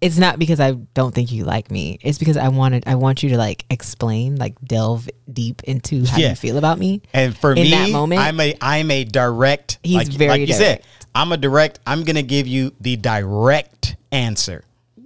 It's 0.00 0.16
not 0.18 0.38
because 0.38 0.60
I 0.60 0.72
don't 0.72 1.12
think 1.12 1.32
you 1.32 1.44
like 1.44 1.72
me. 1.72 1.98
It's 2.02 2.18
because 2.18 2.36
I 2.36 2.48
wanted 2.48 2.84
I 2.86 2.94
want 2.94 3.22
you 3.24 3.30
to 3.30 3.36
like 3.38 3.64
explain, 3.70 4.36
like 4.36 4.54
delve 4.60 5.08
deep 5.32 5.62
into 5.64 6.04
how 6.06 6.18
Yeah. 6.18 6.30
you 6.30 6.36
feel 6.36 6.56
about 6.58 6.78
me. 6.78 7.02
And 7.12 7.36
for 7.36 7.50
in 7.52 7.62
me, 7.64 7.70
that 7.70 7.90
moment, 7.90 8.20
I'm 8.20 8.38
a 8.38 8.54
I'm 8.60 8.90
a 8.92 9.02
direct. 9.04 9.78
He's 9.82 9.96
like, 9.96 10.08
very 10.08 10.30
like 10.30 10.40
you 10.42 10.54
said, 10.54 10.82
direct. 10.82 10.86
I'm 11.14 11.32
a 11.32 11.36
direct. 11.36 11.80
I'm 11.86 12.04
gonna 12.04 12.22
give 12.22 12.46
you 12.46 12.72
the 12.80 12.94
direct 12.96 13.96
answer. 14.12 14.62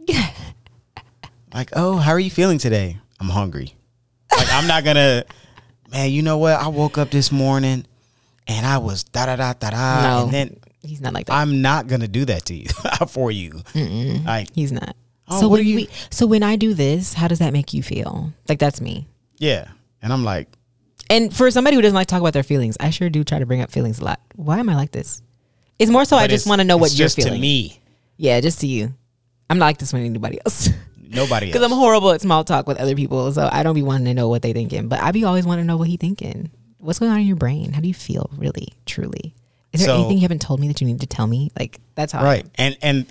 like, 1.54 1.70
oh, 1.74 1.96
how 1.96 2.10
are 2.12 2.20
you 2.20 2.30
feeling 2.30 2.58
today? 2.58 2.98
I'm 3.20 3.28
hungry. 3.28 3.74
Like, 4.36 4.52
I'm 4.52 4.66
not 4.66 4.84
gonna. 4.84 5.24
Man, 5.92 6.10
you 6.10 6.22
know 6.22 6.38
what? 6.38 6.54
I 6.54 6.68
woke 6.68 6.98
up 6.98 7.10
this 7.10 7.30
morning, 7.30 7.84
and 8.46 8.66
I 8.66 8.78
was 8.78 9.04
da 9.04 9.26
da 9.26 9.36
da 9.36 9.52
da 9.52 9.70
da, 9.70 10.02
no, 10.02 10.24
and 10.24 10.32
then 10.32 10.56
he's 10.82 11.00
not 11.00 11.12
like 11.12 11.26
that. 11.26 11.34
I'm 11.34 11.60
not 11.62 11.86
gonna 11.86 12.08
do 12.08 12.24
that 12.26 12.46
to 12.46 12.54
you 12.54 12.66
for 13.08 13.30
you. 13.30 13.62
Like, 13.74 14.48
he's 14.54 14.72
not. 14.72 14.96
Oh, 15.28 15.40
so 15.40 15.48
what 15.48 15.58
when 15.58 15.64
do 15.64 15.70
you, 15.70 15.78
you- 15.80 15.86
so 16.10 16.26
when 16.26 16.42
I 16.42 16.56
do 16.56 16.74
this, 16.74 17.14
how 17.14 17.28
does 17.28 17.38
that 17.40 17.52
make 17.52 17.72
you 17.74 17.82
feel? 17.82 18.32
Like 18.48 18.58
that's 18.58 18.80
me. 18.80 19.06
yeah, 19.38 19.68
And 20.02 20.12
I'm 20.12 20.24
like, 20.24 20.48
And 21.08 21.34
for 21.34 21.50
somebody 21.50 21.76
who 21.76 21.82
doesn't 21.82 21.94
like 21.94 22.08
to 22.08 22.12
talk 22.12 22.20
about 22.20 22.32
their 22.32 22.42
feelings, 22.42 22.76
I 22.80 22.90
sure 22.90 23.08
do 23.08 23.22
try 23.24 23.38
to 23.38 23.46
bring 23.46 23.60
up 23.60 23.70
feelings 23.70 23.98
a 24.00 24.04
lot. 24.04 24.20
Why 24.34 24.58
am 24.58 24.68
I 24.68 24.74
like 24.74 24.90
this? 24.90 25.22
It's 25.78 25.90
more 25.90 26.04
so 26.04 26.16
I 26.16 26.26
just 26.26 26.46
want 26.46 26.60
to 26.60 26.64
know 26.64 26.76
what 26.76 26.92
you're 26.92 27.08
feeling. 27.08 27.34
to 27.34 27.38
me. 27.38 27.80
Yeah, 28.16 28.40
just 28.40 28.60
to 28.60 28.66
you. 28.66 28.92
I'm 29.48 29.58
not 29.58 29.66
like 29.66 29.78
this 29.78 29.92
with 29.92 30.02
anybody 30.02 30.38
else. 30.44 30.68
Nobody. 31.12 31.46
Because 31.46 31.62
I'm 31.62 31.70
horrible 31.70 32.10
at 32.12 32.20
small 32.20 32.44
talk 32.44 32.66
with 32.66 32.78
other 32.78 32.94
people, 32.96 33.30
so 33.32 33.48
I 33.50 33.62
don't 33.62 33.74
be 33.74 33.82
wanting 33.82 34.06
to 34.06 34.14
know 34.14 34.28
what 34.28 34.42
they 34.42 34.52
thinking. 34.52 34.88
But 34.88 35.00
I 35.00 35.12
be 35.12 35.24
always 35.24 35.46
wanting 35.46 35.64
to 35.64 35.66
know 35.66 35.76
what 35.76 35.88
he 35.88 35.96
thinking. 35.96 36.50
What's 36.78 36.98
going 36.98 37.12
on 37.12 37.20
in 37.20 37.26
your 37.26 37.36
brain? 37.36 37.72
How 37.72 37.80
do 37.80 37.88
you 37.88 37.94
feel, 37.94 38.30
really, 38.36 38.68
truly? 38.86 39.34
Is 39.72 39.80
there 39.80 39.88
So- 39.88 39.94
anything 40.00 40.16
you 40.16 40.22
haven't 40.22 40.42
told 40.42 40.58
me 40.60 40.68
that 40.68 40.80
you 40.80 40.86
need 40.86 41.00
to 41.00 41.06
tell 41.06 41.26
me? 41.26 41.50
Like 41.58 41.80
that's 41.94 42.12
how. 42.12 42.22
Right 42.24 42.44
and 42.56 42.76
and 42.82 43.06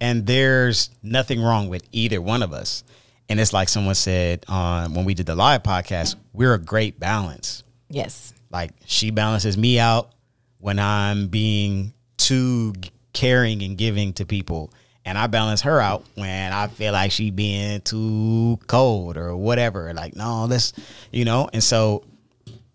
and 0.00 0.26
there's 0.26 0.90
nothing 1.02 1.42
wrong 1.42 1.68
with 1.68 1.82
either 1.92 2.20
one 2.22 2.42
of 2.42 2.52
us 2.52 2.84
and 3.28 3.40
it's 3.40 3.52
like 3.52 3.68
someone 3.68 3.94
said 3.96 4.44
on 4.48 4.94
when 4.94 5.04
we 5.04 5.12
did 5.12 5.26
the 5.26 5.34
live 5.34 5.62
podcast 5.64 6.14
we're 6.32 6.54
a 6.54 6.58
great 6.58 7.00
balance 7.00 7.64
Yes. 7.90 8.32
like 8.50 8.70
she 8.86 9.10
balances 9.10 9.58
me 9.58 9.80
out 9.80 10.12
when 10.58 10.78
i'm 10.78 11.26
being 11.26 11.92
too 12.16 12.74
caring 13.12 13.60
and 13.62 13.76
giving 13.76 14.12
to 14.14 14.24
people 14.24 14.72
and 15.08 15.18
i 15.18 15.26
balance 15.26 15.62
her 15.62 15.80
out 15.80 16.04
when 16.14 16.52
i 16.52 16.66
feel 16.68 16.92
like 16.92 17.10
she 17.10 17.30
being 17.30 17.80
too 17.80 18.58
cold 18.66 19.16
or 19.16 19.36
whatever 19.36 19.92
like 19.94 20.14
no 20.14 20.44
let's 20.44 20.72
you 21.10 21.24
know 21.24 21.48
and 21.52 21.62
so 21.62 22.04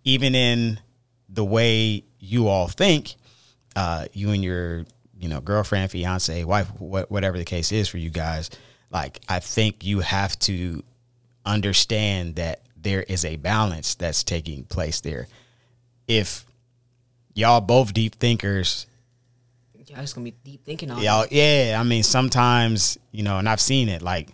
even 0.04 0.36
in 0.36 0.80
the 1.30 1.46
way 1.46 2.04
you 2.20 2.48
all 2.48 2.68
think 2.68 3.16
uh, 3.76 4.06
you 4.14 4.32
and 4.32 4.44
your 4.44 4.86
you 5.20 5.30
know 5.30 5.40
girlfriend, 5.40 5.92
fiance, 5.92 6.44
wife, 6.44 6.68
wh- 6.78 7.10
whatever 7.10 7.38
the 7.38 7.46
case 7.46 7.72
is 7.72 7.88
for 7.88 7.98
you 7.98 8.10
guys, 8.10 8.50
like 8.92 9.22
I 9.28 9.40
think 9.40 9.84
you 9.84 10.02
have 10.02 10.38
to 10.40 10.84
understand 11.46 12.36
that 12.36 12.62
there 12.78 13.04
is 13.04 13.26
a 13.26 13.38
balance 13.38 13.96
that's 13.96 14.24
taking 14.24 14.66
place 14.66 15.02
there. 15.02 15.28
If 16.08 16.46
y'all 17.34 17.62
both 17.62 17.94
deep 17.94 18.16
thinkers, 18.16 18.86
Y'all 19.94 20.02
just 20.02 20.16
gonna 20.16 20.26
be 20.26 20.34
deep 20.44 20.66
thinking 20.66 20.90
on. 20.90 21.00
y'all 21.04 21.28
yeah, 21.30 21.78
I 21.80 21.84
mean 21.84 22.02
sometimes 22.02 22.98
you 23.12 23.22
know, 23.22 23.38
and 23.38 23.48
I've 23.48 23.62
seen 23.62 23.90
it 23.90 24.02
like, 24.02 24.30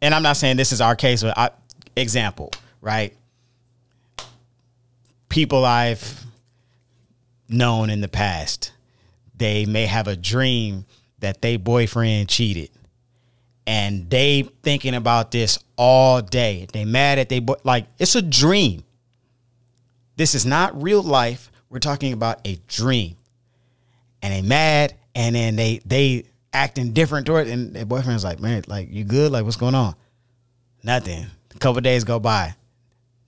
and 0.00 0.14
I'm 0.14 0.22
not 0.22 0.36
saying 0.36 0.56
this 0.56 0.70
is 0.70 0.80
our 0.80 0.94
case, 0.94 1.22
but 1.22 1.36
I, 1.36 1.50
example, 1.96 2.52
right? 2.80 3.12
People 5.28 5.64
I've 5.64 6.24
known 7.48 7.90
in 7.90 8.02
the 8.02 8.08
past, 8.08 8.70
they 9.36 9.66
may 9.66 9.86
have 9.86 10.06
a 10.06 10.14
dream 10.14 10.86
that 11.18 11.42
they 11.42 11.56
boyfriend 11.56 12.28
cheated. 12.28 12.70
And 13.66 14.08
they 14.10 14.42
thinking 14.62 14.94
about 14.94 15.32
this 15.32 15.58
all 15.76 16.22
day. 16.22 16.68
They 16.72 16.84
mad 16.84 17.18
at 17.18 17.28
they 17.28 17.40
boy 17.40 17.54
like 17.64 17.86
it's 17.98 18.14
a 18.14 18.22
dream. 18.22 18.84
This 20.16 20.36
is 20.36 20.46
not 20.46 20.80
real 20.80 21.02
life. 21.02 21.50
We're 21.68 21.80
talking 21.80 22.12
about 22.12 22.46
a 22.46 22.60
dream. 22.68 23.16
And 24.22 24.32
they 24.32 24.42
mad 24.42 24.94
and 25.14 25.34
then 25.34 25.56
they 25.56 25.80
they 25.84 26.24
acting 26.52 26.92
different 26.92 27.26
toward 27.26 27.48
it. 27.48 27.52
And 27.52 27.74
their 27.74 27.84
boyfriend's 27.84 28.24
like, 28.24 28.40
man, 28.40 28.62
like 28.66 28.88
you 28.90 29.04
good? 29.04 29.32
Like 29.32 29.44
what's 29.44 29.56
going 29.56 29.74
on? 29.74 29.94
Nothing. 30.82 31.26
A 31.54 31.58
couple 31.58 31.80
days 31.80 32.04
go 32.04 32.18
by. 32.18 32.54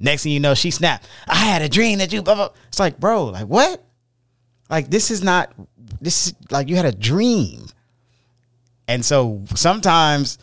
Next 0.00 0.22
thing 0.22 0.32
you 0.32 0.40
know, 0.40 0.54
she 0.54 0.70
snapped. 0.70 1.08
I 1.26 1.36
had 1.36 1.62
a 1.62 1.68
dream 1.68 1.98
that 1.98 2.12
you 2.12 2.22
blah, 2.22 2.34
blah. 2.34 2.48
It's 2.68 2.78
like, 2.78 2.98
bro, 2.98 3.26
like 3.26 3.46
what? 3.46 3.84
Like 4.70 4.88
this 4.90 5.10
is 5.10 5.22
not 5.22 5.52
this 6.00 6.28
is 6.28 6.34
like 6.50 6.68
you 6.68 6.76
had 6.76 6.86
a 6.86 6.92
dream. 6.92 7.66
And 8.86 9.04
so 9.04 9.42
sometimes 9.54 10.38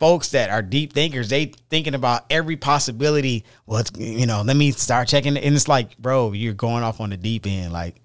folks 0.00 0.30
that 0.30 0.50
are 0.50 0.62
deep 0.62 0.94
thinkers, 0.94 1.28
they 1.28 1.52
thinking 1.68 1.94
about 1.94 2.24
every 2.30 2.56
possibility. 2.56 3.44
Well, 3.66 3.84
you 3.96 4.26
know, 4.26 4.42
let 4.42 4.56
me 4.56 4.72
start 4.72 5.08
checking. 5.08 5.36
And 5.36 5.54
it's 5.54 5.68
like, 5.68 5.96
bro, 5.98 6.32
you're 6.32 6.54
going 6.54 6.82
off 6.82 7.00
on 7.00 7.10
the 7.10 7.16
deep 7.16 7.46
end. 7.46 7.72
Like, 7.72 7.96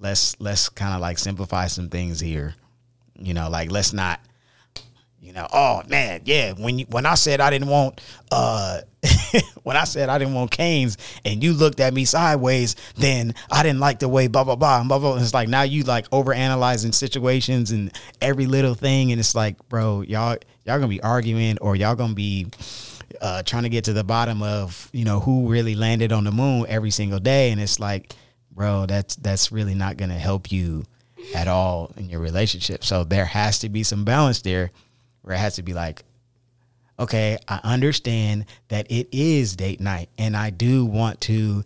let's 0.00 0.40
let's 0.40 0.68
kind 0.68 0.94
of 0.94 1.00
like 1.00 1.18
simplify 1.18 1.66
some 1.66 1.88
things 1.88 2.18
here. 2.18 2.54
You 3.18 3.34
know, 3.34 3.50
like 3.50 3.70
let's 3.70 3.92
not, 3.92 4.20
you 5.20 5.32
know, 5.32 5.46
oh 5.52 5.82
man, 5.88 6.22
yeah. 6.24 6.52
When 6.52 6.78
you 6.78 6.86
when 6.88 7.06
I 7.06 7.14
said 7.14 7.40
I 7.40 7.50
didn't 7.50 7.68
want 7.68 8.00
uh 8.32 8.80
when 9.62 9.76
I 9.76 9.84
said 9.84 10.08
I 10.08 10.18
didn't 10.18 10.34
want 10.34 10.50
Cane's 10.50 10.96
and 11.24 11.42
you 11.42 11.52
looked 11.52 11.80
at 11.80 11.92
me 11.92 12.04
sideways, 12.06 12.76
then 12.96 13.34
I 13.50 13.62
didn't 13.62 13.80
like 13.80 13.98
the 13.98 14.08
way 14.08 14.26
blah 14.26 14.44
blah 14.44 14.56
blah 14.56 14.80
and 14.80 14.88
blah 14.88 14.98
blah. 14.98 15.16
It's 15.16 15.34
like 15.34 15.48
now 15.48 15.62
you 15.62 15.84
like 15.84 16.06
over 16.12 16.32
analyzing 16.32 16.92
situations 16.92 17.70
and 17.70 17.92
every 18.20 18.46
little 18.46 18.74
thing, 18.74 19.12
and 19.12 19.20
it's 19.20 19.34
like, 19.34 19.56
bro, 19.68 20.00
y'all 20.00 20.38
y'all 20.64 20.78
gonna 20.78 20.88
be 20.88 21.02
arguing 21.02 21.58
or 21.60 21.76
y'all 21.76 21.94
gonna 21.94 22.14
be 22.14 22.46
uh, 23.20 23.42
trying 23.42 23.64
to 23.64 23.68
get 23.68 23.84
to 23.84 23.92
the 23.92 24.04
bottom 24.04 24.42
of 24.42 24.88
you 24.92 25.04
know 25.04 25.20
who 25.20 25.48
really 25.48 25.74
landed 25.74 26.12
on 26.12 26.24
the 26.24 26.32
moon 26.32 26.64
every 26.68 26.90
single 26.90 27.18
day, 27.18 27.50
and 27.50 27.60
it's 27.60 27.78
like, 27.78 28.14
bro, 28.50 28.86
that's 28.86 29.16
that's 29.16 29.52
really 29.52 29.74
not 29.74 29.96
gonna 29.96 30.18
help 30.18 30.50
you 30.50 30.84
at 31.34 31.48
all 31.48 31.92
in 31.96 32.08
your 32.08 32.20
relationship. 32.20 32.84
So 32.84 33.04
there 33.04 33.26
has 33.26 33.58
to 33.60 33.68
be 33.68 33.82
some 33.82 34.04
balance 34.04 34.42
there, 34.42 34.70
where 35.22 35.36
it 35.36 35.38
has 35.38 35.56
to 35.56 35.62
be 35.62 35.74
like, 35.74 36.02
okay, 36.98 37.38
I 37.48 37.60
understand 37.62 38.46
that 38.68 38.90
it 38.90 39.08
is 39.12 39.56
date 39.56 39.80
night, 39.80 40.08
and 40.18 40.36
I 40.36 40.50
do 40.50 40.84
want 40.84 41.20
to 41.22 41.64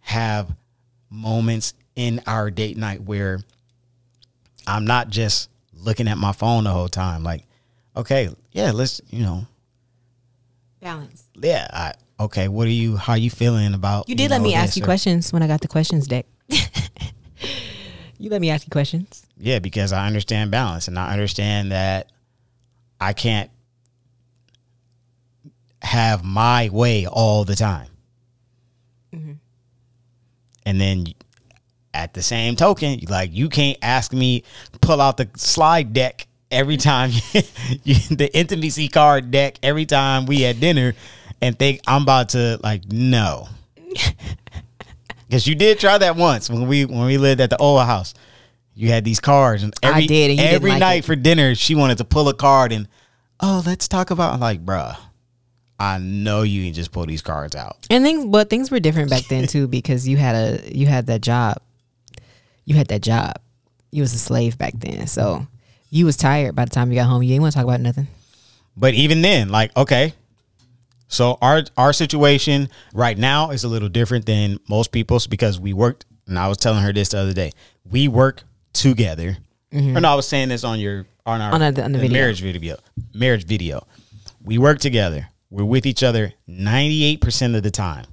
have 0.00 0.54
moments 1.10 1.74
in 1.94 2.20
our 2.26 2.50
date 2.50 2.76
night 2.76 3.02
where 3.02 3.40
I'm 4.66 4.84
not 4.84 5.10
just 5.10 5.50
looking 5.74 6.08
at 6.08 6.18
my 6.18 6.32
phone 6.32 6.64
the 6.64 6.70
whole 6.70 6.88
time. 6.88 7.22
Like, 7.22 7.44
okay, 7.96 8.30
yeah, 8.52 8.72
let's 8.72 9.00
you 9.10 9.22
know 9.22 9.46
Balance. 10.80 11.24
yeah, 11.40 11.68
I, 11.72 11.92
okay. 12.24 12.48
What 12.48 12.66
are 12.66 12.70
you? 12.70 12.96
How 12.96 13.12
are 13.12 13.18
you 13.18 13.30
feeling 13.30 13.74
about? 13.74 14.08
You 14.08 14.14
did 14.14 14.30
let 14.30 14.38
know, 14.38 14.44
me 14.44 14.54
ask 14.54 14.76
you 14.76 14.82
or- 14.82 14.86
questions 14.86 15.32
when 15.32 15.42
I 15.42 15.46
got 15.46 15.60
the 15.60 15.68
questions 15.68 16.06
deck. 16.06 16.26
you 18.18 18.30
let 18.30 18.40
me 18.40 18.50
ask 18.50 18.66
you 18.66 18.70
questions. 18.70 19.26
Yeah, 19.38 19.58
because 19.58 19.92
I 19.92 20.06
understand 20.06 20.50
balance, 20.50 20.88
and 20.88 20.98
I 20.98 21.12
understand 21.12 21.72
that 21.72 22.10
I 23.00 23.12
can't 23.12 23.50
have 25.82 26.24
my 26.24 26.68
way 26.70 27.06
all 27.06 27.44
the 27.44 27.56
time. 27.56 27.88
Mm-hmm. 29.14 29.32
And 30.64 30.80
then, 30.80 31.06
at 31.92 32.14
the 32.14 32.22
same 32.22 32.56
token, 32.56 33.00
like 33.08 33.32
you 33.32 33.48
can't 33.48 33.78
ask 33.82 34.12
me 34.12 34.44
pull 34.80 35.00
out 35.00 35.16
the 35.16 35.28
slide 35.36 35.92
deck 35.92 36.26
every 36.50 36.76
time 36.76 37.10
you, 37.82 37.94
the 38.14 38.30
intimacy 38.34 38.88
card 38.88 39.30
deck 39.30 39.58
every 39.62 39.86
time 39.86 40.26
we 40.26 40.42
had 40.42 40.60
dinner 40.60 40.94
and 41.42 41.58
think 41.58 41.80
I'm 41.86 42.02
about 42.02 42.30
to 42.30 42.58
like 42.62 42.90
no. 42.90 43.48
Because 45.26 45.46
you 45.46 45.54
did 45.54 45.78
try 45.78 45.98
that 45.98 46.16
once 46.16 46.48
when 46.48 46.66
we 46.68 46.84
when 46.84 47.04
we 47.06 47.18
lived 47.18 47.40
at 47.40 47.50
the 47.50 47.56
old 47.58 47.82
house. 47.82 48.14
You 48.74 48.88
had 48.88 49.04
these 49.04 49.20
cards, 49.20 49.62
and 49.62 49.74
I 49.82 49.88
every 49.88 50.06
did, 50.06 50.30
and 50.30 50.40
every 50.40 50.70
like 50.70 50.80
night 50.80 50.98
it. 51.00 51.04
for 51.04 51.14
dinner 51.14 51.54
she 51.54 51.74
wanted 51.74 51.98
to 51.98 52.04
pull 52.04 52.26
a 52.30 52.34
card 52.34 52.72
and 52.72 52.88
oh 53.38 53.62
let's 53.66 53.86
talk 53.86 54.10
about. 54.10 54.32
I'm 54.32 54.40
like, 54.40 54.64
bruh, 54.64 54.96
I 55.78 55.98
know 55.98 56.40
you 56.40 56.64
can 56.64 56.72
just 56.72 56.90
pull 56.90 57.04
these 57.04 57.20
cards 57.20 57.54
out. 57.54 57.86
And 57.90 58.02
things, 58.02 58.24
but 58.24 58.48
things 58.48 58.70
were 58.70 58.80
different 58.80 59.10
back 59.10 59.24
then 59.24 59.46
too 59.46 59.68
because 59.68 60.08
you 60.08 60.16
had 60.16 60.34
a 60.34 60.74
you 60.74 60.86
had 60.86 61.06
that 61.08 61.20
job, 61.20 61.58
you 62.64 62.76
had 62.76 62.88
that 62.88 63.02
job. 63.02 63.36
You 63.90 64.00
was 64.00 64.14
a 64.14 64.18
slave 64.18 64.56
back 64.56 64.72
then, 64.76 65.06
so 65.06 65.46
you 65.90 66.06
was 66.06 66.16
tired 66.16 66.54
by 66.54 66.64
the 66.64 66.70
time 66.70 66.90
you 66.90 66.96
got 66.96 67.08
home. 67.08 67.22
You 67.22 67.28
didn't 67.28 67.42
want 67.42 67.52
to 67.52 67.56
talk 67.58 67.64
about 67.64 67.80
nothing. 67.80 68.06
But 68.74 68.94
even 68.94 69.20
then, 69.20 69.50
like, 69.50 69.76
okay. 69.76 70.14
So 71.12 71.36
our 71.42 71.62
our 71.76 71.92
situation 71.92 72.70
right 72.94 73.18
now 73.18 73.50
is 73.50 73.64
a 73.64 73.68
little 73.68 73.90
different 73.90 74.24
than 74.24 74.58
most 74.66 74.92
people's 74.92 75.26
because 75.26 75.60
we 75.60 75.74
worked 75.74 76.06
and 76.26 76.38
I 76.38 76.48
was 76.48 76.56
telling 76.56 76.82
her 76.82 76.92
this 76.92 77.10
the 77.10 77.18
other 77.18 77.34
day. 77.34 77.52
We 77.84 78.08
work 78.08 78.44
together. 78.72 79.36
Mm-hmm. 79.70 79.96
Or 79.96 80.00
no, 80.00 80.12
I 80.12 80.14
was 80.14 80.26
saying 80.26 80.48
this 80.48 80.64
on 80.64 80.80
your 80.80 81.04
on 81.26 81.42
our 81.42 81.52
On 81.52 81.60
the- 81.60 81.84
on 81.84 81.92
the 81.92 81.98
video. 81.98 82.12
marriage 82.12 82.40
video. 82.40 82.76
Marriage 83.14 83.44
video. 83.44 83.86
We 84.42 84.56
work 84.56 84.78
together. 84.78 85.28
We're 85.50 85.66
with 85.66 85.84
each 85.84 86.02
other 86.02 86.32
98% 86.48 87.56
of 87.56 87.62
the 87.62 87.70
time. 87.70 88.06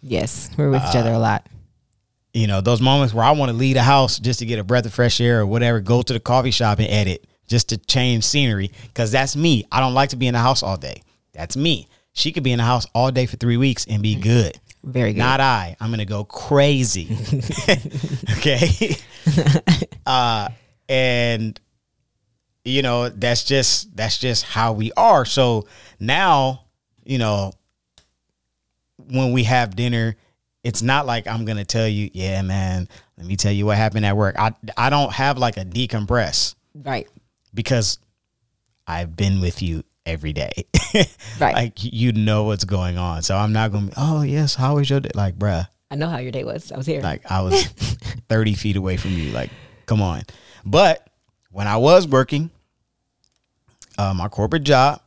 Yes, 0.00 0.48
we're 0.56 0.70
with 0.70 0.82
each 0.88 0.94
other 0.94 1.10
a 1.10 1.16
uh, 1.16 1.18
lot. 1.18 1.48
You 2.32 2.46
know, 2.46 2.60
those 2.60 2.80
moments 2.80 3.12
where 3.12 3.24
I 3.24 3.32
want 3.32 3.50
to 3.50 3.56
leave 3.56 3.74
the 3.74 3.82
house 3.82 4.20
just 4.20 4.38
to 4.38 4.46
get 4.46 4.60
a 4.60 4.64
breath 4.64 4.86
of 4.86 4.94
fresh 4.94 5.20
air 5.20 5.40
or 5.40 5.46
whatever, 5.46 5.80
go 5.80 6.02
to 6.02 6.12
the 6.12 6.20
coffee 6.20 6.52
shop 6.52 6.78
and 6.78 6.88
edit 6.88 7.26
just 7.48 7.70
to 7.70 7.78
change 7.78 8.22
scenery 8.22 8.70
because 8.84 9.10
that's 9.10 9.34
me. 9.34 9.66
I 9.72 9.80
don't 9.80 9.94
like 9.94 10.10
to 10.10 10.16
be 10.16 10.28
in 10.28 10.34
the 10.34 10.40
house 10.40 10.62
all 10.62 10.76
day. 10.76 11.02
That's 11.32 11.56
me. 11.56 11.88
She 12.18 12.32
could 12.32 12.42
be 12.42 12.50
in 12.50 12.58
the 12.58 12.64
house 12.64 12.84
all 12.96 13.12
day 13.12 13.26
for 13.26 13.36
three 13.36 13.56
weeks 13.56 13.86
and 13.88 14.02
be 14.02 14.16
good. 14.16 14.58
Very 14.82 15.12
good. 15.12 15.20
Not 15.20 15.38
I. 15.38 15.76
I'm 15.80 15.90
gonna 15.90 16.04
go 16.04 16.24
crazy. 16.24 17.16
okay. 18.38 18.96
uh, 20.06 20.48
and 20.88 21.60
you 22.64 22.82
know 22.82 23.08
that's 23.08 23.44
just 23.44 23.96
that's 23.96 24.18
just 24.18 24.44
how 24.44 24.72
we 24.72 24.90
are. 24.96 25.24
So 25.24 25.68
now, 26.00 26.64
you 27.04 27.18
know, 27.18 27.52
when 28.96 29.30
we 29.30 29.44
have 29.44 29.76
dinner, 29.76 30.16
it's 30.64 30.82
not 30.82 31.06
like 31.06 31.28
I'm 31.28 31.44
gonna 31.44 31.64
tell 31.64 31.86
you, 31.86 32.10
yeah, 32.12 32.42
man. 32.42 32.88
Let 33.16 33.28
me 33.28 33.36
tell 33.36 33.52
you 33.52 33.64
what 33.64 33.76
happened 33.76 34.04
at 34.04 34.16
work. 34.16 34.34
I 34.36 34.54
I 34.76 34.90
don't 34.90 35.12
have 35.12 35.38
like 35.38 35.56
a 35.56 35.64
decompress 35.64 36.56
right. 36.74 37.06
because 37.54 38.00
I've 38.88 39.14
been 39.14 39.40
with 39.40 39.62
you 39.62 39.84
every 40.08 40.32
day. 40.32 40.52
Right. 41.38 41.54
like 41.54 41.72
you 41.84 42.10
know 42.12 42.44
what's 42.44 42.64
going 42.64 42.98
on. 42.98 43.22
So 43.22 43.36
I'm 43.36 43.52
not 43.52 43.70
gonna 43.70 43.88
be, 43.88 43.92
oh 43.96 44.22
yes, 44.22 44.54
how 44.56 44.76
was 44.76 44.90
your 44.90 44.98
day? 45.00 45.10
Like, 45.14 45.38
bruh, 45.38 45.68
I 45.90 45.94
know 45.94 46.08
how 46.08 46.18
your 46.18 46.32
day 46.32 46.42
was. 46.42 46.72
I 46.72 46.76
was 46.76 46.86
here. 46.86 47.00
like 47.02 47.30
I 47.30 47.42
was 47.42 47.62
30 48.28 48.54
feet 48.54 48.74
away 48.76 48.96
from 48.96 49.12
you. 49.12 49.30
Like, 49.30 49.50
come 49.86 50.02
on. 50.02 50.22
But 50.64 51.06
when 51.52 51.68
I 51.68 51.76
was 51.76 52.08
working, 52.08 52.50
uh, 53.98 54.14
my 54.14 54.28
corporate 54.28 54.64
job, 54.64 55.00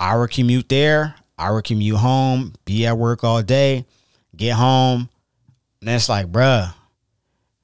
hour 0.00 0.26
commute 0.26 0.68
there, 0.68 1.14
hour 1.38 1.62
commute 1.62 1.98
home, 1.98 2.54
be 2.64 2.86
at 2.86 2.96
work 2.98 3.22
all 3.22 3.42
day, 3.42 3.84
get 4.36 4.54
home. 4.54 5.08
And 5.80 5.90
it's 5.90 6.08
like, 6.08 6.32
bruh, 6.32 6.74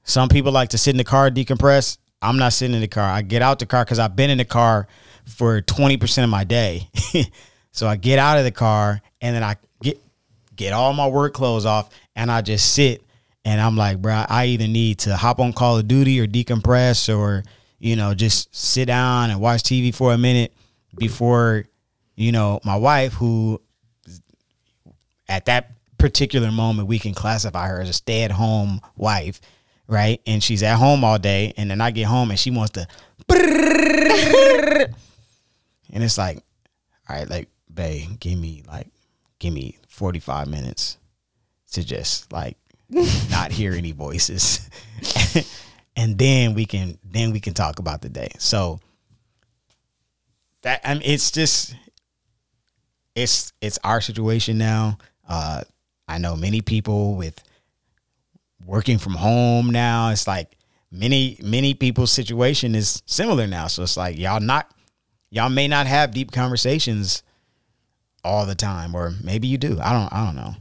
some 0.03 0.29
people 0.29 0.51
like 0.51 0.69
to 0.69 0.77
sit 0.77 0.91
in 0.91 0.97
the 0.97 1.03
car, 1.03 1.29
decompress. 1.29 1.97
I'm 2.21 2.37
not 2.37 2.53
sitting 2.53 2.75
in 2.75 2.81
the 2.81 2.87
car. 2.87 3.03
I 3.09 3.21
get 3.23 3.41
out 3.41 3.59
the 3.59 3.65
car 3.65 3.83
because 3.83 3.99
I've 3.99 4.15
been 4.15 4.29
in 4.29 4.37
the 4.37 4.45
car 4.45 4.87
for 5.25 5.61
20% 5.61 6.23
of 6.23 6.29
my 6.29 6.43
day. 6.43 6.89
so 7.71 7.87
I 7.87 7.95
get 7.95 8.19
out 8.19 8.37
of 8.37 8.43
the 8.43 8.51
car 8.51 9.01
and 9.21 9.35
then 9.35 9.43
I 9.43 9.55
get 9.81 10.01
get 10.55 10.73
all 10.73 10.93
my 10.93 11.07
work 11.07 11.33
clothes 11.33 11.65
off 11.65 11.89
and 12.15 12.31
I 12.31 12.41
just 12.41 12.73
sit 12.73 13.03
and 13.43 13.61
I'm 13.61 13.77
like, 13.77 14.01
bro, 14.01 14.25
I 14.27 14.45
either 14.45 14.67
need 14.67 14.99
to 14.99 15.15
hop 15.15 15.39
on 15.39 15.53
Call 15.53 15.77
of 15.77 15.87
Duty 15.87 16.19
or 16.19 16.25
decompress 16.25 17.15
or, 17.15 17.43
you 17.77 17.95
know, 17.95 18.13
just 18.15 18.55
sit 18.55 18.85
down 18.85 19.29
and 19.29 19.39
watch 19.39 19.61
TV 19.61 19.93
for 19.93 20.13
a 20.13 20.17
minute 20.17 20.53
before, 20.97 21.65
you 22.15 22.31
know, 22.31 22.59
my 22.63 22.75
wife, 22.75 23.13
who 23.13 23.61
at 25.27 25.45
that 25.45 25.71
particular 25.99 26.51
moment 26.51 26.87
we 26.87 26.97
can 26.97 27.13
classify 27.13 27.67
her 27.67 27.81
as 27.81 27.89
a 27.89 27.93
stay 27.93 28.23
at 28.23 28.31
home 28.31 28.81
wife, 28.95 29.39
right? 29.87 30.21
And 30.25 30.43
she's 30.43 30.63
at 30.63 30.77
home 30.77 31.03
all 31.03 31.19
day. 31.19 31.53
And 31.55 31.69
then 31.69 31.81
I 31.81 31.91
get 31.91 32.05
home 32.05 32.31
and 32.31 32.39
she 32.39 32.49
wants 32.49 32.71
to, 32.73 32.87
and 35.95 36.03
it's 36.03 36.17
like, 36.17 36.43
all 37.09 37.15
right, 37.15 37.29
like, 37.29 37.47
babe, 37.73 38.19
give 38.19 38.37
me 38.37 38.63
like, 38.67 38.89
give 39.39 39.53
me 39.53 39.77
45 39.87 40.47
minutes 40.49 40.97
to 41.71 41.85
just 41.85 42.31
like 42.33 42.57
not 43.29 43.51
hear 43.51 43.71
any 43.71 43.93
voices. 43.93 44.69
and 45.95 46.17
then 46.17 46.53
we 46.53 46.65
can 46.65 46.99
then 47.03 47.31
we 47.31 47.39
can 47.39 47.53
talk 47.53 47.79
about 47.79 48.01
the 48.01 48.09
day. 48.09 48.29
So 48.39 48.81
that 50.63 50.81
I 50.83 50.93
mean 50.93 51.03
it's 51.05 51.31
just 51.31 51.75
it's 53.15 53.53
it's 53.61 53.79
our 53.83 54.01
situation 54.01 54.57
now. 54.57 54.97
Uh 55.27 55.63
I 56.07 56.17
know 56.17 56.35
many 56.35 56.61
people 56.61 57.15
with 57.15 57.41
working 58.65 58.97
from 58.97 59.13
home 59.13 59.69
now. 59.69 60.09
It's 60.09 60.27
like 60.27 60.57
many 60.91 61.39
many 61.41 61.73
people's 61.73 62.11
situation 62.11 62.75
is 62.75 63.01
similar 63.05 63.47
now. 63.47 63.67
So 63.67 63.83
it's 63.83 63.97
like 63.97 64.17
y'all 64.17 64.41
not 64.41 64.74
y'all 65.35 65.49
may 65.49 65.67
not 65.67 65.85
have 65.85 66.11
deep 66.11 66.31
conversations 66.31 67.21
all 68.23 68.45
the 68.45 68.55
time 68.55 68.95
or 68.95 69.13
maybe 69.21 69.47
you 69.47 69.57
do. 69.57 69.77
I 69.81 69.91
don't 69.91 70.11
I 70.11 70.25
don't 70.25 70.35
know. 70.35 70.55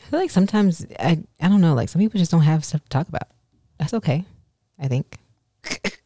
I 0.00 0.10
feel 0.10 0.20
like 0.20 0.30
sometimes 0.30 0.86
I 1.00 1.18
I 1.40 1.48
don't 1.48 1.62
know, 1.62 1.74
like 1.74 1.88
some 1.88 2.00
people 2.00 2.18
just 2.18 2.30
don't 2.30 2.42
have 2.42 2.64
stuff 2.64 2.82
to 2.82 2.88
talk 2.88 3.08
about. 3.08 3.28
That's 3.78 3.94
okay, 3.94 4.24
I 4.78 4.88
think. 4.88 5.16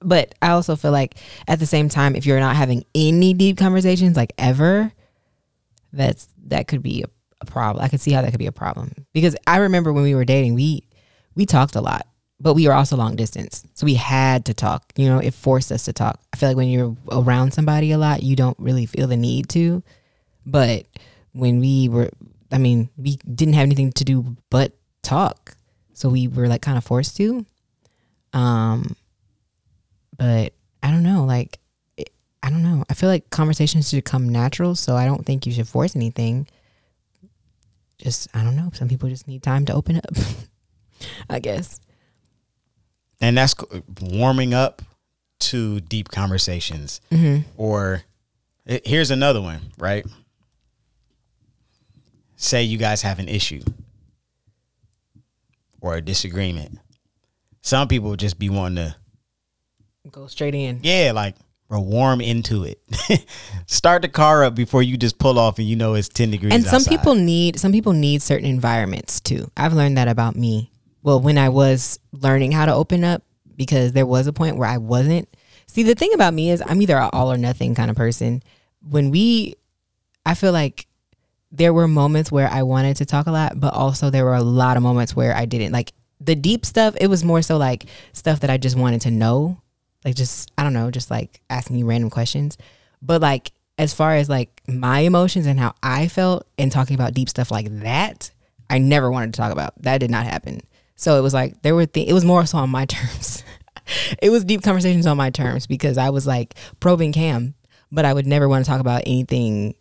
but 0.00 0.34
I 0.42 0.50
also 0.50 0.74
feel 0.74 0.90
like 0.90 1.14
at 1.46 1.60
the 1.60 1.66
same 1.66 1.88
time, 1.88 2.16
if 2.16 2.26
you're 2.26 2.40
not 2.40 2.56
having 2.56 2.84
any 2.94 3.32
deep 3.32 3.56
conversations, 3.58 4.16
like 4.16 4.32
ever, 4.36 4.92
that's 5.92 6.28
that 6.46 6.66
could 6.66 6.82
be 6.82 7.02
a, 7.02 7.06
a 7.40 7.46
problem. 7.46 7.84
I 7.84 7.88
could 7.88 8.00
see 8.00 8.10
how 8.10 8.22
that 8.22 8.32
could 8.32 8.40
be 8.40 8.46
a 8.46 8.52
problem 8.52 8.92
because 9.12 9.36
I 9.46 9.58
remember 9.58 9.92
when 9.92 10.02
we 10.02 10.16
were 10.16 10.24
dating, 10.24 10.54
we 10.54 10.88
we 11.36 11.46
talked 11.46 11.76
a 11.76 11.80
lot, 11.80 12.08
but 12.40 12.54
we 12.54 12.66
were 12.66 12.74
also 12.74 12.96
long 12.96 13.16
distance, 13.16 13.64
so 13.74 13.86
we 13.86 13.94
had 13.94 14.44
to 14.46 14.54
talk. 14.54 14.92
You 14.96 15.08
know, 15.08 15.18
it 15.18 15.34
forced 15.34 15.70
us 15.72 15.84
to 15.84 15.92
talk. 15.92 16.20
I 16.32 16.36
feel 16.36 16.48
like 16.50 16.56
when 16.56 16.68
you're 16.68 16.96
around 17.10 17.52
somebody 17.52 17.92
a 17.92 17.98
lot, 17.98 18.22
you 18.22 18.36
don't 18.36 18.58
really 18.58 18.86
feel 18.86 19.06
the 19.06 19.16
need 19.16 19.48
to, 19.50 19.82
but 20.44 20.86
when 21.32 21.60
we 21.60 21.88
were 21.88 22.10
I 22.52 22.58
mean, 22.58 22.88
we 22.96 23.16
didn't 23.16 23.54
have 23.54 23.64
anything 23.64 23.92
to 23.92 24.04
do 24.04 24.36
but 24.50 24.72
talk. 25.02 25.56
So 25.92 26.08
we 26.08 26.28
were 26.28 26.48
like 26.48 26.62
kind 26.62 26.78
of 26.78 26.84
forced 26.84 27.16
to. 27.18 27.44
Um 28.32 28.96
but 30.16 30.52
I 30.82 30.90
don't 30.90 31.02
know, 31.02 31.24
like 31.24 31.58
I 32.44 32.50
don't 32.50 32.62
know. 32.62 32.84
I 32.90 32.94
feel 32.94 33.08
like 33.08 33.30
conversations 33.30 33.88
should 33.88 34.04
come 34.04 34.28
natural, 34.28 34.74
so 34.74 34.96
I 34.96 35.06
don't 35.06 35.24
think 35.24 35.46
you 35.46 35.52
should 35.52 35.66
force 35.66 35.96
anything. 35.96 36.46
Just 37.96 38.28
I 38.34 38.44
don't 38.44 38.54
know, 38.54 38.70
some 38.74 38.88
people 38.88 39.08
just 39.08 39.26
need 39.26 39.42
time 39.42 39.64
to 39.66 39.74
open 39.74 39.96
up. 39.96 40.14
I 41.30 41.38
guess. 41.38 41.80
And 43.20 43.36
that's 43.38 43.54
warming 44.00 44.52
up 44.54 44.82
to 45.40 45.80
deep 45.80 46.08
conversations. 46.08 47.00
Or 47.56 48.02
eh, 48.66 48.80
here's 48.84 49.10
another 49.10 49.40
one, 49.40 49.60
right? 49.78 50.04
Say 52.36 52.62
you 52.64 52.78
guys 52.78 53.02
have 53.02 53.18
an 53.18 53.28
issue 53.28 53.62
or 55.80 55.94
a 55.94 56.00
disagreement. 56.00 56.78
Some 57.62 57.88
people 57.88 58.16
just 58.16 58.38
be 58.38 58.50
wanting 58.50 58.76
to 58.86 58.96
Go 60.10 60.26
straight 60.26 60.54
in. 60.54 60.80
Yeah, 60.82 61.12
like 61.14 61.34
or 61.70 61.80
warm 61.80 62.20
into 62.20 62.64
it. 62.64 62.78
Start 63.66 64.02
the 64.02 64.08
car 64.08 64.44
up 64.44 64.54
before 64.54 64.82
you 64.82 64.98
just 64.98 65.18
pull 65.18 65.38
off 65.38 65.58
and 65.58 65.66
you 65.66 65.74
know 65.76 65.94
it's 65.94 66.08
ten 66.10 66.30
degrees. 66.30 66.52
and 66.52 66.62
some 66.64 66.76
outside. 66.76 66.90
people 66.90 67.14
need 67.14 67.58
some 67.58 67.72
people 67.72 67.92
need 67.94 68.20
certain 68.20 68.46
environments 68.46 69.18
too 69.20 69.50
i've 69.56 69.72
learned 69.72 69.96
that 69.96 70.06
about 70.06 70.36
me 70.36 70.70
well 71.04 71.20
when 71.20 71.38
i 71.38 71.48
was 71.48 72.00
learning 72.10 72.50
how 72.50 72.66
to 72.66 72.74
open 72.74 73.04
up 73.04 73.22
because 73.56 73.92
there 73.92 74.06
was 74.06 74.26
a 74.26 74.32
point 74.32 74.56
where 74.56 74.68
i 74.68 74.78
wasn't. 74.78 75.28
See 75.66 75.82
the 75.82 75.94
thing 75.94 76.12
about 76.14 76.34
me 76.34 76.50
is 76.50 76.62
i'm 76.66 76.80
either 76.82 76.96
an 76.96 77.10
all 77.12 77.32
or 77.32 77.38
nothing 77.38 77.74
kind 77.74 77.90
of 77.90 77.96
person. 77.96 78.42
When 78.80 79.10
we 79.10 79.54
i 80.26 80.34
feel 80.34 80.52
like 80.52 80.86
there 81.50 81.72
were 81.72 81.88
moments 81.88 82.32
where 82.32 82.48
i 82.48 82.62
wanted 82.62 82.96
to 82.96 83.06
talk 83.06 83.26
a 83.26 83.30
lot 83.30 83.58
but 83.60 83.72
also 83.72 84.10
there 84.10 84.24
were 84.24 84.34
a 84.34 84.42
lot 84.42 84.76
of 84.76 84.82
moments 84.82 85.14
where 85.16 85.34
i 85.34 85.44
didn't. 85.44 85.72
Like 85.72 85.92
the 86.20 86.34
deep 86.34 86.64
stuff 86.64 86.94
it 87.00 87.08
was 87.08 87.24
more 87.24 87.42
so 87.42 87.56
like 87.56 87.86
stuff 88.12 88.40
that 88.40 88.50
i 88.50 88.56
just 88.56 88.76
wanted 88.76 89.02
to 89.02 89.10
know. 89.10 89.60
Like 90.04 90.14
just 90.14 90.50
i 90.58 90.62
don't 90.62 90.74
know 90.74 90.90
just 90.90 91.10
like 91.10 91.40
asking 91.50 91.76
you 91.76 91.86
random 91.86 92.10
questions. 92.10 92.58
But 93.02 93.20
like 93.20 93.52
as 93.76 93.92
far 93.92 94.14
as 94.14 94.28
like 94.28 94.62
my 94.68 95.00
emotions 95.00 95.46
and 95.46 95.58
how 95.58 95.74
i 95.82 96.08
felt 96.08 96.46
and 96.58 96.70
talking 96.70 96.94
about 96.94 97.12
deep 97.12 97.28
stuff 97.28 97.50
like 97.50 97.66
that 97.80 98.30
i 98.70 98.78
never 98.78 99.10
wanted 99.10 99.32
to 99.32 99.36
talk 99.36 99.52
about. 99.52 99.80
That 99.82 99.98
did 99.98 100.10
not 100.10 100.24
happen 100.24 100.60
so 100.96 101.18
it 101.18 101.22
was 101.22 101.34
like 101.34 101.60
there 101.62 101.74
were 101.74 101.86
th- 101.86 102.08
it 102.08 102.12
was 102.12 102.24
more 102.24 102.46
so 102.46 102.58
on 102.58 102.70
my 102.70 102.84
terms. 102.86 103.44
It 104.22 104.30
was 104.30 104.44
deep 104.44 104.62
conversations 104.62 105.06
on 105.06 105.18
my 105.18 105.28
terms 105.28 105.66
because 105.66 105.98
i 105.98 106.08
was 106.08 106.26
like 106.26 106.54
probing 106.80 107.12
cam 107.12 107.54
but 107.92 108.06
i 108.06 108.14
would 108.14 108.26
never 108.26 108.48
want 108.48 108.64
to 108.64 108.70
talk 108.70 108.80
about 108.80 109.02
anything 109.04 109.74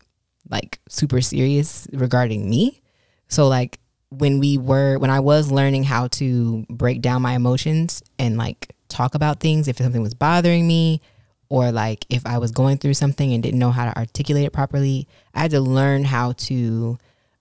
like 0.50 0.80
super 0.90 1.22
serious 1.22 1.88
regarding 1.94 2.50
me. 2.50 2.82
So 3.28 3.48
like 3.48 3.80
when 4.10 4.40
we 4.40 4.58
were 4.58 4.98
when 5.00 5.10
I 5.10 5.20
was 5.20 5.52
learning 5.52 5.84
how 5.84 6.08
to 6.08 6.66
break 6.70 7.02
down 7.02 7.22
my 7.22 7.34
emotions 7.34 8.04
and 8.20 8.38
like 8.38 8.76
talk 8.90 9.16
about 9.16 9.40
things 9.40 9.68
if 9.68 9.78
something 9.78 10.04
was 10.04 10.14
bothering 10.14 10.68
me 10.68 11.02
or 11.50 11.72
like 11.72 12.06
if 12.10 12.26
I 12.26 12.38
was 12.38 12.52
going 12.52 12.78
through 12.78 12.94
something 12.94 13.34
and 13.34 13.42
didn't 13.42 13.60
know 13.60 13.72
how 13.72 13.86
to 13.86 13.98
articulate 13.98 14.46
it 14.46 14.54
properly, 14.54 15.08
I 15.34 15.42
had 15.42 15.52
to 15.52 15.62
learn 15.62 16.04
how 16.04 16.34
to 16.34 16.98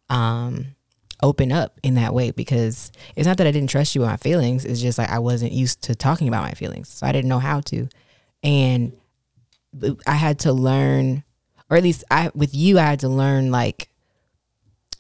um 0.08 0.74
open 1.22 1.52
up 1.52 1.78
in 1.82 1.94
that 1.94 2.14
way 2.14 2.30
because 2.30 2.90
it's 3.16 3.26
not 3.26 3.36
that 3.38 3.46
I 3.46 3.52
didn't 3.52 3.70
trust 3.70 3.94
you 3.94 4.00
with 4.00 4.10
my 4.10 4.16
feelings, 4.16 4.64
it's 4.64 4.80
just 4.80 4.98
like 4.98 5.10
I 5.10 5.18
wasn't 5.18 5.52
used 5.52 5.82
to 5.82 5.94
talking 5.94 6.28
about 6.28 6.42
my 6.42 6.52
feelings. 6.52 6.88
So 6.88 7.06
I 7.06 7.12
didn't 7.12 7.28
know 7.28 7.38
how 7.38 7.60
to. 7.60 7.88
And 8.42 8.92
I 10.06 10.14
had 10.14 10.40
to 10.40 10.52
learn 10.52 11.24
or 11.70 11.76
at 11.76 11.82
least 11.82 12.04
I 12.10 12.30
with 12.34 12.54
you 12.54 12.78
I 12.78 12.82
had 12.82 13.00
to 13.00 13.08
learn 13.08 13.50
like 13.50 13.88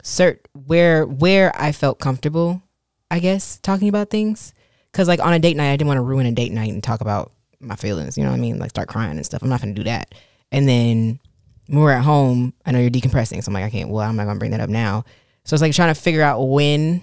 cert 0.02 0.38
where 0.66 1.06
where 1.06 1.52
I 1.60 1.72
felt 1.72 1.98
comfortable, 1.98 2.62
I 3.10 3.18
guess, 3.18 3.58
talking 3.58 3.88
about 3.88 4.10
things. 4.10 4.54
Cause 4.92 5.08
like 5.08 5.20
on 5.20 5.32
a 5.32 5.38
date 5.38 5.56
night, 5.56 5.72
I 5.72 5.76
didn't 5.76 5.88
want 5.88 5.98
to 5.98 6.02
ruin 6.02 6.26
a 6.26 6.32
date 6.32 6.52
night 6.52 6.72
and 6.72 6.82
talk 6.82 7.00
about 7.00 7.32
my 7.60 7.76
feelings. 7.76 8.16
You 8.16 8.24
know 8.24 8.30
what 8.30 8.36
I 8.36 8.40
mean? 8.40 8.58
Like 8.58 8.70
start 8.70 8.88
crying 8.88 9.16
and 9.16 9.24
stuff. 9.24 9.42
I'm 9.42 9.48
not 9.48 9.60
gonna 9.60 9.74
do 9.74 9.84
that. 9.84 10.14
And 10.50 10.68
then 10.68 11.18
when 11.66 11.80
we're 11.80 11.92
at 11.92 12.04
home, 12.04 12.52
I 12.66 12.72
know 12.72 12.78
you're 12.78 12.90
decompressing, 12.90 13.42
so 13.42 13.48
I'm 13.48 13.54
like, 13.54 13.64
I 13.64 13.70
can't. 13.70 13.88
Well, 13.88 14.06
I'm 14.06 14.16
not 14.16 14.26
gonna 14.26 14.38
bring 14.38 14.50
that 14.50 14.60
up 14.60 14.70
now. 14.70 15.04
So 15.44 15.54
it's 15.54 15.62
like 15.62 15.74
trying 15.74 15.94
to 15.94 16.00
figure 16.00 16.22
out 16.22 16.40
when 16.40 17.02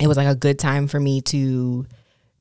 it 0.00 0.06
was 0.06 0.16
like 0.16 0.26
a 0.26 0.34
good 0.34 0.58
time 0.58 0.88
for 0.88 0.98
me 0.98 1.20
to 1.22 1.86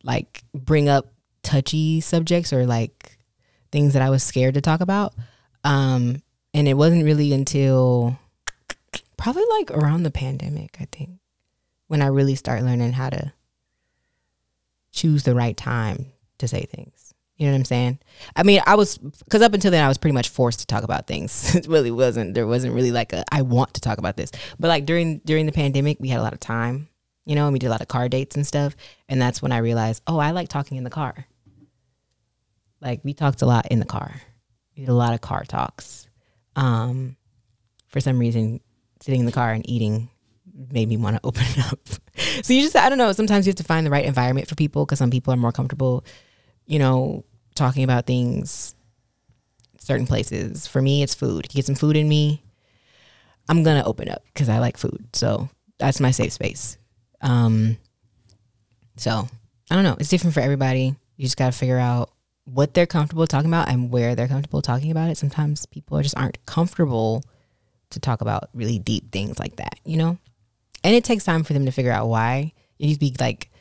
like 0.04 0.44
bring 0.54 0.90
up 0.90 1.14
touchy 1.44 2.02
subjects 2.02 2.52
or 2.52 2.66
like 2.66 3.18
things 3.72 3.94
that 3.94 4.02
I 4.02 4.10
was 4.10 4.24
scared 4.24 4.56
to 4.56 4.62
talk 4.62 4.82
about. 4.82 5.14
Um, 5.64 6.24
and 6.54 6.68
it 6.68 6.74
wasn't 6.74 7.06
really 7.06 7.34
until 7.34 8.20
probably 9.18 9.44
like 9.60 9.72
around 9.72 10.04
the 10.04 10.12
pandemic, 10.12 10.78
I 10.80 10.88
think, 10.92 11.20
when 11.88 12.02
I 12.02 12.08
really 12.08 12.36
start 12.36 12.64
learning 12.64 12.94
how 12.94 13.10
to 13.10 13.34
choose 14.92 15.24
the 15.24 15.36
right 15.36 15.56
time 15.56 16.08
to 16.40 16.48
say 16.48 16.64
things. 16.64 17.11
You 17.42 17.48
know 17.48 17.54
what 17.54 17.60
I'm 17.62 17.66
saying? 17.66 18.00
I 18.36 18.44
mean, 18.44 18.62
I 18.68 18.76
was 18.76 19.00
because 19.00 19.42
up 19.42 19.56
until 19.56 19.72
then 19.72 19.84
I 19.84 19.88
was 19.88 19.98
pretty 19.98 20.14
much 20.14 20.30
forced 20.30 20.60
to 20.60 20.68
talk 20.68 20.84
about 20.84 21.08
things. 21.08 21.56
it 21.56 21.66
really 21.66 21.90
wasn't. 21.90 22.36
There 22.36 22.46
wasn't 22.46 22.76
really 22.76 22.92
like 22.92 23.14
a 23.14 23.26
I 23.32 23.42
want 23.42 23.74
to 23.74 23.82
talk 23.82 23.98
about 23.98 24.16
this. 24.16 24.32
But 24.60 24.68
like 24.68 24.86
during 24.86 25.22
during 25.26 25.48
the 25.48 25.52
pandemic, 25.52 25.98
we 26.00 26.08
had 26.08 26.20
a 26.20 26.22
lot 26.22 26.34
of 26.34 26.40
time, 26.40 26.88
you 27.26 27.34
know, 27.34 27.46
and 27.48 27.54
we 27.54 27.58
did 27.58 27.66
a 27.66 27.72
lot 27.72 27.82
of 27.82 27.88
car 27.88 28.08
dates 28.10 28.36
and 28.36 28.46
stuff. 28.46 28.76
And 29.10 29.20
that's 29.20 29.42
when 29.42 29.52
I 29.52 29.58
realized, 29.58 30.04
oh, 30.06 30.20
I 30.20 30.30
like 30.30 30.50
talking 30.50 30.78
in 30.78 30.84
the 30.84 30.92
car. 30.92 31.26
Like 32.80 33.02
we 33.04 33.12
talked 33.12 33.42
a 33.42 33.48
lot 33.48 33.66
in 33.72 33.80
the 33.80 33.86
car, 33.86 34.22
We 34.78 34.84
did 34.84 34.90
a 34.90 34.94
lot 34.94 35.16
of 35.16 35.22
car 35.22 35.44
talks. 35.44 36.08
Um, 36.56 37.16
for 37.88 38.02
some 38.02 38.20
reason, 38.20 38.60
sitting 39.00 39.22
in 39.22 39.26
the 39.26 39.32
car 39.32 39.52
and 39.52 39.68
eating 39.68 40.12
made 40.72 40.90
me 40.90 40.98
want 40.98 41.16
to 41.16 41.22
open 41.28 41.48
up. 41.72 41.90
so 42.44 42.54
you 42.54 42.62
just, 42.62 42.76
I 42.76 42.88
don't 42.88 43.00
know. 43.00 43.12
Sometimes 43.14 43.48
you 43.48 43.50
have 43.50 43.56
to 43.56 43.64
find 43.64 43.84
the 43.84 43.90
right 43.90 44.06
environment 44.06 44.48
for 44.48 44.54
people 44.54 44.86
because 44.86 45.00
some 45.00 45.10
people 45.10 45.34
are 45.34 45.38
more 45.38 45.52
comfortable, 45.52 46.06
you 46.68 46.78
know, 46.78 47.26
talking 47.56 47.84
about 47.84 48.06
things 48.06 48.76
certain 49.80 50.08
places. 50.08 50.68
For 50.68 50.82
me, 50.82 51.04
it's 51.04 51.16
food. 51.16 51.50
Get 51.50 51.66
some 51.66 51.76
food 51.76 51.98
in 51.98 52.08
me, 52.08 52.44
I'm 53.50 53.64
gonna 53.64 53.84
open 53.86 54.10
up 54.10 54.24
because 54.34 54.50
I 54.50 54.60
like 54.60 54.78
food. 54.78 55.08
So 55.14 55.50
that's 55.78 56.00
my 56.00 56.12
safe 56.12 56.32
space. 56.32 56.78
Um, 57.22 57.78
so 58.96 59.28
I 59.70 59.76
don't 59.76 59.84
know. 59.84 59.98
It's 60.00 60.10
different 60.10 60.34
for 60.34 60.40
everybody. 60.40 60.96
You 61.18 61.24
just 61.26 61.38
gotta 61.38 61.52
figure 61.52 61.78
out 61.78 62.12
what 62.46 62.74
they're 62.74 62.88
comfortable 62.88 63.28
talking 63.28 63.50
about 63.50 63.70
and 63.70 63.92
where 63.92 64.16
they're 64.16 64.28
comfortable 64.28 64.62
talking 64.62 64.92
about 64.92 65.10
it. 65.10 65.18
Sometimes 65.18 65.66
people 65.66 66.02
just 66.02 66.18
aren't 66.18 66.44
comfortable 66.46 67.24
to 67.90 68.00
talk 68.00 68.22
about 68.22 68.50
really 68.54 68.80
deep 68.80 69.12
things 69.12 69.38
like 69.38 69.58
that, 69.58 69.80
you 69.86 69.98
know? 69.98 70.18
And 70.84 70.96
it 70.96 71.04
takes 71.04 71.26
time 71.26 71.44
for 71.44 71.54
them 71.54 71.66
to 71.66 71.72
figure 71.72 71.92
out 71.92 72.08
why. 72.08 72.54
You 72.78 72.88
need 72.88 72.94
to 72.96 73.00
be 73.00 73.16
like 73.20 73.52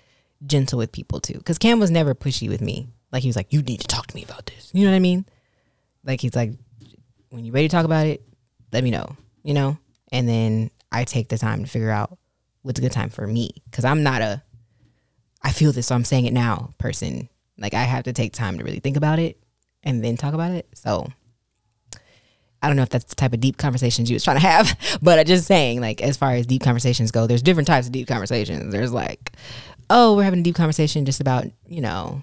gentle 0.47 0.79
with 0.79 0.93
people 0.93 1.21
too. 1.21 1.41
Cause 1.41 1.59
Cam 1.59 1.81
was 1.81 1.91
never 1.91 2.15
pushy 2.15 2.49
with 2.49 2.61
me. 2.61 2.89
Like 3.13 3.23
he 3.23 3.29
was 3.29 3.37
like, 3.37 3.53
you 3.53 3.63
need 3.63 3.81
to 3.81 3.87
talk 3.87 4.07
to 4.09 4.15
me 4.15 4.25
about 4.25 4.47
this. 4.47 4.71
You 4.73 4.85
know 4.85 4.91
what 4.91 4.97
I 4.97 5.01
mean? 5.01 5.25
Like 6.05 6.21
he's 6.21 6.35
like, 6.35 6.53
when 7.31 7.45
you're 7.45 7.55
ready 7.55 7.69
to 7.69 7.73
talk 7.73 7.85
about 7.85 8.07
it, 8.07 8.23
let 8.73 8.85
me 8.85 8.91
know, 8.91 9.17
you 9.43 9.55
know? 9.55 9.79
And 10.13 10.29
then 10.29 10.71
I 10.93 11.05
take 11.05 11.29
the 11.29 11.39
time 11.39 11.65
to 11.65 11.71
figure 11.71 11.91
out 11.91 12.19
what's 12.63 12.79
a 12.79 12.83
good 12.83 12.93
time 12.93 13.11
for 13.11 13.27
me. 13.27 13.51
Cause 13.73 13.85
I'm 13.85 14.03
not 14.03 14.23
a, 14.23 14.43
I 15.43 15.53
feel 15.53 15.73
this, 15.73 15.87
so 15.89 15.95
I'm 15.95 16.05
saying 16.05 16.27
it 16.27 16.33
now 16.33 16.75
person. 16.79 17.29
Like 17.59 17.75
I 17.75 17.83
have 17.83 18.05
to 18.05 18.13
take 18.13 18.33
time 18.33 18.59
to 18.59 18.65
really 18.65 18.81
think 18.81 18.97
about 18.97 19.19
it 19.19 19.39
and 19.83 20.05
then 20.05 20.17
talk 20.17 20.35
about 20.35 20.53
it. 20.53 20.69
So 20.75 21.09
I 22.63 22.67
don't 22.67 22.77
know 22.77 22.83
if 22.83 22.91
that's 22.91 23.05
the 23.05 23.15
type 23.15 23.33
of 23.33 23.41
deep 23.41 23.57
conversations 23.57 24.11
you 24.11 24.15
was 24.15 24.25
trying 24.25 24.37
to 24.37 24.47
have, 24.47 24.99
but 25.03 25.19
I'm 25.19 25.25
just 25.25 25.47
saying, 25.47 25.81
like, 25.81 26.03
as 26.03 26.17
far 26.17 26.33
as 26.33 26.47
deep 26.47 26.63
conversations 26.63 27.11
go, 27.11 27.27
there's 27.27 27.43
different 27.43 27.67
types 27.67 27.87
of 27.87 27.93
deep 27.93 28.07
conversations. 28.07 28.73
There's 28.73 28.93
like, 28.93 29.33
oh, 29.89 30.15
we're 30.17 30.25
having 30.25 30.41
a 30.41 30.43
deep 30.45 30.57
conversation 30.57 31.07
just 31.07 31.21
about, 31.21 31.47
you 31.67 31.81
know, 31.81 32.23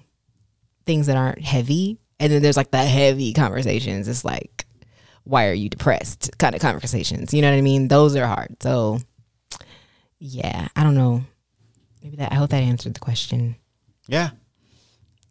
things 0.88 1.06
that 1.06 1.16
aren't 1.16 1.42
heavy. 1.42 1.98
And 2.18 2.32
then 2.32 2.42
there's 2.42 2.56
like 2.56 2.72
the 2.72 2.78
heavy 2.78 3.32
conversations. 3.32 4.08
It's 4.08 4.24
like, 4.24 4.66
why 5.28 5.46
are 5.46 5.52
you 5.52 5.68
depressed 5.68 6.30
kind 6.38 6.54
of 6.54 6.62
conversations. 6.62 7.34
You 7.34 7.42
know 7.42 7.50
what 7.50 7.58
I 7.58 7.60
mean? 7.60 7.88
Those 7.88 8.16
are 8.16 8.26
hard. 8.26 8.56
So 8.62 8.98
yeah, 10.18 10.68
I 10.74 10.82
don't 10.82 10.94
know. 10.94 11.22
Maybe 12.02 12.16
that 12.16 12.32
I 12.32 12.36
hope 12.36 12.50
that 12.50 12.62
answered 12.62 12.94
the 12.94 13.00
question. 13.00 13.56
Yeah. 14.06 14.30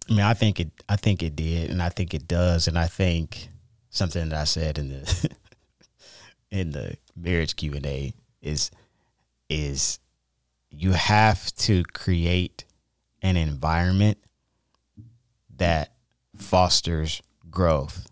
I 0.08 0.14
mean, 0.14 0.22
I 0.22 0.36
think 0.36 0.60
it 0.60 0.70
I 0.88 0.98
think 0.98 1.24
it 1.24 1.36
did 1.36 1.72
and 1.72 1.82
I 1.82 1.90
think 1.90 2.14
it 2.14 2.28
does 2.28 2.68
and 2.68 2.78
I 2.78 2.86
think 2.86 3.50
something 3.90 4.30
that 4.30 4.40
I 4.40 4.44
said 4.44 4.78
in 4.78 4.90
the 4.90 5.30
in 6.52 6.72
the 6.72 6.96
marriage 7.16 7.56
Q&A 7.56 8.14
is 8.42 8.70
is 9.50 10.00
you 10.70 10.92
have 10.92 11.52
to 11.56 11.84
create 11.86 12.66
an 13.24 13.36
environment 13.36 14.20
that 15.58 15.92
fosters 16.36 17.22
growth 17.50 18.08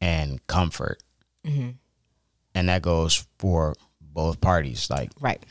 and 0.00 0.44
comfort. 0.46 1.02
Mm-hmm. 1.44 1.70
And 2.54 2.68
that 2.68 2.82
goes 2.82 3.26
for 3.38 3.74
both 4.00 4.40
parties, 4.40 4.90
like 4.90 5.10
Right. 5.20 5.42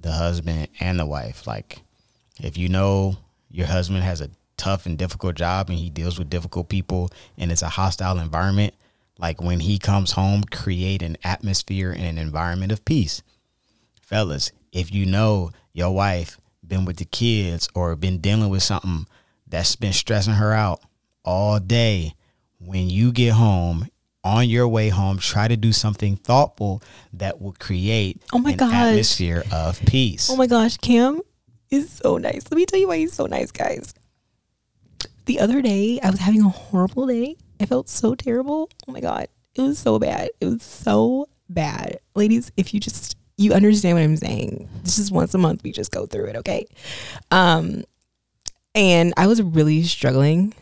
the 0.00 0.12
husband 0.12 0.68
and 0.78 0.98
the 0.98 1.06
wife. 1.06 1.46
Like, 1.46 1.82
if 2.40 2.56
you 2.56 2.68
know 2.68 3.16
your 3.50 3.66
husband 3.66 4.02
has 4.04 4.20
a 4.20 4.30
tough 4.56 4.86
and 4.86 4.96
difficult 4.96 5.34
job 5.34 5.68
and 5.70 5.78
he 5.78 5.90
deals 5.90 6.18
with 6.18 6.30
difficult 6.30 6.68
people 6.68 7.10
and 7.36 7.50
it's 7.50 7.62
a 7.62 7.68
hostile 7.68 8.18
environment, 8.18 8.74
like 9.18 9.42
when 9.42 9.60
he 9.60 9.78
comes 9.78 10.12
home, 10.12 10.44
create 10.44 11.02
an 11.02 11.16
atmosphere 11.24 11.90
and 11.90 12.04
an 12.04 12.18
environment 12.18 12.72
of 12.72 12.84
peace. 12.84 13.22
Fellas, 14.00 14.52
if 14.72 14.92
you 14.92 15.04
know 15.06 15.50
your 15.72 15.90
wife 15.94 16.38
been 16.66 16.84
with 16.84 16.96
the 16.98 17.04
kids 17.04 17.68
or 17.74 17.96
been 17.96 18.18
dealing 18.18 18.48
with 18.48 18.62
something 18.62 19.06
that's 19.50 19.76
been 19.76 19.92
stressing 19.92 20.34
her 20.34 20.52
out 20.52 20.80
all 21.24 21.60
day, 21.60 22.14
when 22.58 22.88
you 22.88 23.12
get 23.12 23.32
home, 23.34 23.88
on 24.22 24.48
your 24.48 24.68
way 24.68 24.88
home, 24.90 25.18
try 25.18 25.48
to 25.48 25.56
do 25.56 25.72
something 25.72 26.16
thoughtful 26.16 26.82
that 27.14 27.40
will 27.40 27.54
create 27.58 28.20
Oh 28.32 28.38
my 28.38 28.50
an 28.52 28.56
gosh. 28.58 28.72
atmosphere 28.74 29.44
of 29.52 29.80
peace. 29.86 30.28
Oh 30.30 30.36
my 30.36 30.46
gosh, 30.46 30.76
Cam 30.78 31.20
is 31.70 31.90
so 31.90 32.16
nice. 32.18 32.44
Let 32.50 32.56
me 32.56 32.66
tell 32.66 32.78
you 32.78 32.88
why 32.88 32.98
he's 32.98 33.12
so 33.14 33.26
nice, 33.26 33.50
guys. 33.50 33.94
The 35.26 35.40
other 35.40 35.62
day, 35.62 36.00
I 36.02 36.10
was 36.10 36.20
having 36.20 36.42
a 36.42 36.48
horrible 36.48 37.06
day. 37.06 37.36
I 37.60 37.66
felt 37.66 37.88
so 37.88 38.14
terrible. 38.14 38.70
Oh 38.88 38.92
my 38.92 39.00
god, 39.00 39.28
it 39.54 39.60
was 39.62 39.78
so 39.78 39.98
bad. 39.98 40.30
It 40.40 40.46
was 40.46 40.62
so 40.62 41.28
bad, 41.48 42.00
ladies. 42.14 42.50
If 42.56 42.74
you 42.74 42.80
just 42.80 43.16
you 43.36 43.52
understand 43.52 43.96
what 43.96 44.02
I'm 44.04 44.16
saying, 44.16 44.68
this 44.82 44.98
is 44.98 45.10
once 45.10 45.32
a 45.34 45.38
month. 45.38 45.62
We 45.62 45.72
just 45.72 45.92
go 45.92 46.06
through 46.06 46.26
it, 46.26 46.36
okay? 46.36 46.66
Um, 47.30 47.84
and 48.74 49.12
I 49.16 49.26
was 49.26 49.42
really 49.42 49.82
struggling. 49.82 50.54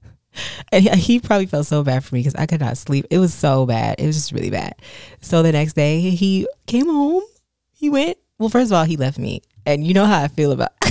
and 0.72 0.84
he, 0.88 1.20
probably 1.20 1.46
felt 1.46 1.66
so 1.66 1.82
bad 1.82 2.04
for 2.04 2.14
me 2.14 2.20
because 2.20 2.34
I 2.34 2.46
could 2.46 2.60
not 2.60 2.78
sleep. 2.78 3.06
It 3.10 3.18
was 3.18 3.34
so 3.34 3.66
bad. 3.66 3.98
It 3.98 4.06
was 4.06 4.16
just 4.16 4.32
really 4.32 4.50
bad. 4.50 4.74
So 5.20 5.42
the 5.42 5.52
next 5.52 5.74
day, 5.74 6.00
he 6.00 6.46
came 6.66 6.86
home. 6.86 7.22
He 7.72 7.90
went. 7.90 8.18
Well, 8.38 8.48
first 8.48 8.70
of 8.70 8.76
all, 8.76 8.84
he 8.84 8.96
left 8.96 9.18
me, 9.18 9.42
and 9.66 9.86
you 9.86 9.94
know 9.94 10.04
how 10.04 10.22
I 10.22 10.28
feel 10.28 10.52
about. 10.52 10.70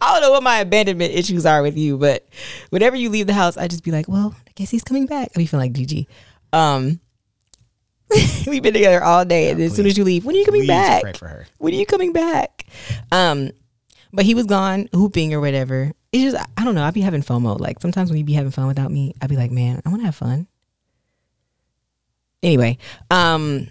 I 0.00 0.12
don't 0.12 0.22
know 0.22 0.30
what 0.30 0.42
my 0.42 0.58
abandonment 0.58 1.12
issues 1.12 1.44
are 1.44 1.62
with 1.62 1.76
you, 1.76 1.98
but 1.98 2.26
whenever 2.70 2.96
you 2.96 3.10
leave 3.10 3.26
the 3.26 3.34
house, 3.34 3.56
I 3.56 3.68
just 3.68 3.84
be 3.84 3.90
like, 3.90 4.08
well, 4.08 4.34
I 4.46 4.50
guess 4.54 4.70
he's 4.70 4.82
coming 4.82 5.06
back. 5.06 5.30
I 5.34 5.38
be 5.38 5.46
feeling 5.46 5.66
like 5.66 5.72
Gigi. 5.72 6.08
Um, 6.52 7.00
we've 8.46 8.62
been 8.62 8.72
together 8.72 9.02
all 9.02 9.24
day, 9.24 9.50
and 9.50 9.60
as 9.60 9.74
soon 9.74 9.86
as 9.86 9.98
you 9.98 10.04
leave, 10.04 10.24
when 10.24 10.34
are 10.34 10.38
you 10.38 10.46
coming 10.46 10.66
back? 10.66 11.02
Pray 11.02 11.12
for 11.12 11.28
her. 11.28 11.46
when 11.58 11.74
are 11.74 11.76
you 11.76 11.86
coming 11.86 12.12
back? 12.12 12.66
Um, 13.12 13.50
but 14.12 14.24
he 14.24 14.34
was 14.34 14.46
gone 14.46 14.88
hooping 14.94 15.34
or 15.34 15.40
whatever. 15.40 15.92
It's 16.12 16.32
just 16.32 16.48
I 16.56 16.64
don't 16.64 16.74
know. 16.74 16.84
I'd 16.84 16.94
be 16.94 17.00
having 17.00 17.22
FOMO. 17.22 17.60
Like 17.60 17.80
sometimes 17.80 18.10
when 18.10 18.18
you 18.18 18.24
be 18.24 18.32
having 18.32 18.50
fun 18.50 18.66
without 18.66 18.90
me, 18.90 19.14
I'd 19.20 19.30
be 19.30 19.36
like, 19.36 19.50
man, 19.50 19.80
I 19.84 19.88
want 19.88 20.02
to 20.02 20.06
have 20.06 20.16
fun. 20.16 20.46
Anyway, 22.42 22.78
um, 23.10 23.68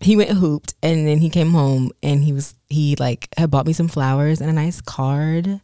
he 0.00 0.16
went 0.16 0.30
hooped 0.30 0.74
and 0.82 1.06
then 1.06 1.18
he 1.18 1.30
came 1.30 1.52
home 1.52 1.90
and 2.02 2.22
he 2.22 2.32
was 2.32 2.54
he 2.68 2.96
like 2.96 3.28
had 3.36 3.50
bought 3.50 3.66
me 3.66 3.72
some 3.72 3.88
flowers 3.88 4.40
and 4.40 4.50
a 4.50 4.52
nice 4.52 4.80
card. 4.80 5.60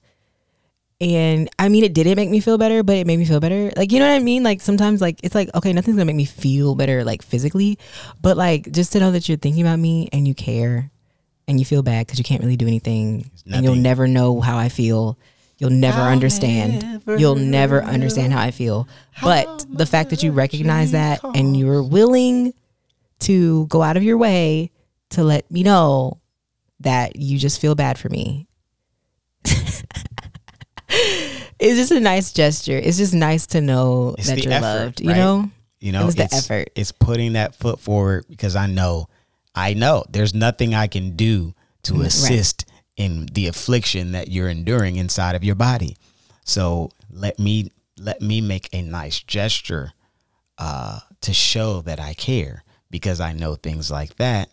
And 1.01 1.49
I 1.59 1.69
mean, 1.69 1.85
it 1.85 1.95
didn't 1.95 2.17
make 2.17 2.31
me 2.31 2.41
feel 2.41 2.59
better, 2.59 2.83
but 2.83 2.97
it 2.97 3.07
made 3.07 3.19
me 3.19 3.25
feel 3.25 3.39
better. 3.39 3.71
Like, 3.77 3.93
you 3.93 4.01
know 4.01 4.09
what 4.09 4.17
I 4.17 4.19
mean? 4.19 4.43
Like, 4.43 4.61
sometimes, 4.61 5.01
like, 5.01 5.21
it's 5.23 5.33
like, 5.33 5.49
okay, 5.55 5.73
nothing's 5.73 5.95
gonna 5.95 6.07
make 6.07 6.17
me 6.17 6.25
feel 6.25 6.75
better, 6.75 7.05
like, 7.05 7.23
physically, 7.23 7.79
but 8.21 8.37
like, 8.37 8.73
just 8.73 8.91
to 8.93 8.99
know 8.99 9.13
that 9.13 9.29
you're 9.29 9.39
thinking 9.39 9.63
about 9.63 9.79
me 9.79 10.09
and 10.13 10.27
you 10.27 10.35
care 10.35 10.91
and 11.49 11.59
you 11.59 11.65
feel 11.65 11.83
bad 11.83 12.07
because 12.07 12.19
you 12.19 12.25
can't 12.25 12.43
really 12.43 12.57
do 12.57 12.67
anything 12.69 13.31
and 13.51 13.65
you'll 13.65 13.75
never 13.75 14.07
know 14.07 14.41
how 14.41 14.57
I 14.59 14.69
feel. 14.69 15.19
You'll 15.57 15.71
never 15.71 15.99
I'll 16.03 16.13
understand. 16.13 16.83
never 16.83 17.17
you'll 17.17 17.35
never 17.35 17.83
understand 17.83 18.33
how 18.33 18.41
I 18.43 18.53
feel. 18.53 18.87
But 19.21 19.67
the 19.69 19.87
fact 19.87 20.11
that 20.11 20.23
you 20.23 20.31
recognize 20.31 20.93
that 20.93 21.21
and 21.25 21.57
you're 21.57 21.83
willing 21.83 22.55
to 23.21 23.67
go 23.67 23.83
out 23.83 23.97
of 23.97 24.05
your 24.05 24.17
way 24.19 24.71
to 25.11 25.25
let 25.25 25.51
me 25.51 25.65
know 25.65 26.19
that 26.81 27.17
you 27.17 27.39
just 27.39 27.61
feel 27.61 27.75
bad 27.75 27.99
for 27.99 28.09
me. 28.09 28.47
it's 29.45 29.83
just 31.61 31.91
a 31.91 32.01
nice 32.01 32.33
gesture. 32.33 32.77
It's 32.77 32.99
just 32.99 33.15
nice 33.15 33.47
to 33.49 33.61
know 33.61 34.15
It's 34.19 34.29
that 34.29 34.43
you're 34.45 34.53
effort, 34.53 34.63
loved. 34.63 35.01
You 35.01 35.11
right? 35.11 35.17
know? 35.17 35.51
You 35.81 35.93
know, 35.93 36.03
It 36.03 36.07
was 36.07 36.15
the 36.15 36.29
effort. 36.33 36.71
It's 36.75 36.93
putting 36.93 37.35
that 37.35 37.55
foot 37.55 37.81
forward 37.81 38.27
because 38.29 38.57
I 38.57 38.67
know, 38.67 39.09
I 39.59 39.75
know 39.75 40.05
there's 40.09 40.35
nothing 40.35 40.75
I 40.75 40.87
can 40.87 41.17
do 41.17 41.55
to 41.83 41.95
Mm, 41.95 41.99
right. 41.99 42.07
assist 42.07 42.65
in 42.97 43.27
the 43.33 43.47
affliction 43.49 44.13
that 44.13 44.29
you're 44.29 44.49
enduring 44.49 44.97
inside 44.97 45.35
of 45.35 45.45
your 45.45 45.55
body. 45.55 45.97
So 46.45 46.91
let 47.11 47.39
me 47.39 47.71
let 47.99 48.21
me 48.23 48.41
make 48.41 48.69
a 48.73 48.81
nice 48.83 49.21
gesture 49.21 49.93
uh, 50.59 51.01
to 51.21 51.33
show 51.35 51.81
that 51.83 51.99
I 52.01 52.15
care 52.15 52.63
because 52.91 53.21
I 53.21 53.33
know 53.33 53.55
things 53.57 53.91
like 53.91 54.17
that 54.17 54.49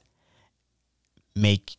make 1.36 1.76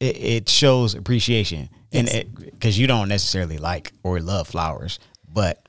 it, 0.00 0.16
it 0.16 0.48
shows 0.48 0.94
appreciation 0.94 1.68
and 1.92 2.06
Yes. 2.06 2.14
it 2.16 2.34
because 2.52 2.78
you 2.78 2.86
don't 2.86 3.08
necessarily 3.08 3.58
like 3.58 3.92
or 4.02 4.20
love 4.20 4.48
flowers, 4.48 4.98
but 5.26 5.66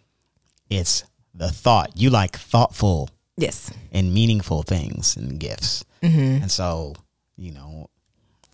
it's 0.70 1.04
the 1.34 1.50
thought 1.50 1.92
you 1.96 2.10
like 2.10 2.36
thoughtful 2.38 3.10
Yes. 3.38 3.71
and 3.91 4.13
meaningful 4.13 4.63
things 4.63 5.15
and 5.15 5.39
gifts. 5.39 5.86
Mm-hmm. 6.02 6.41
And 6.43 6.52
so, 6.52 6.95
you 7.38 7.52
know, 7.52 7.89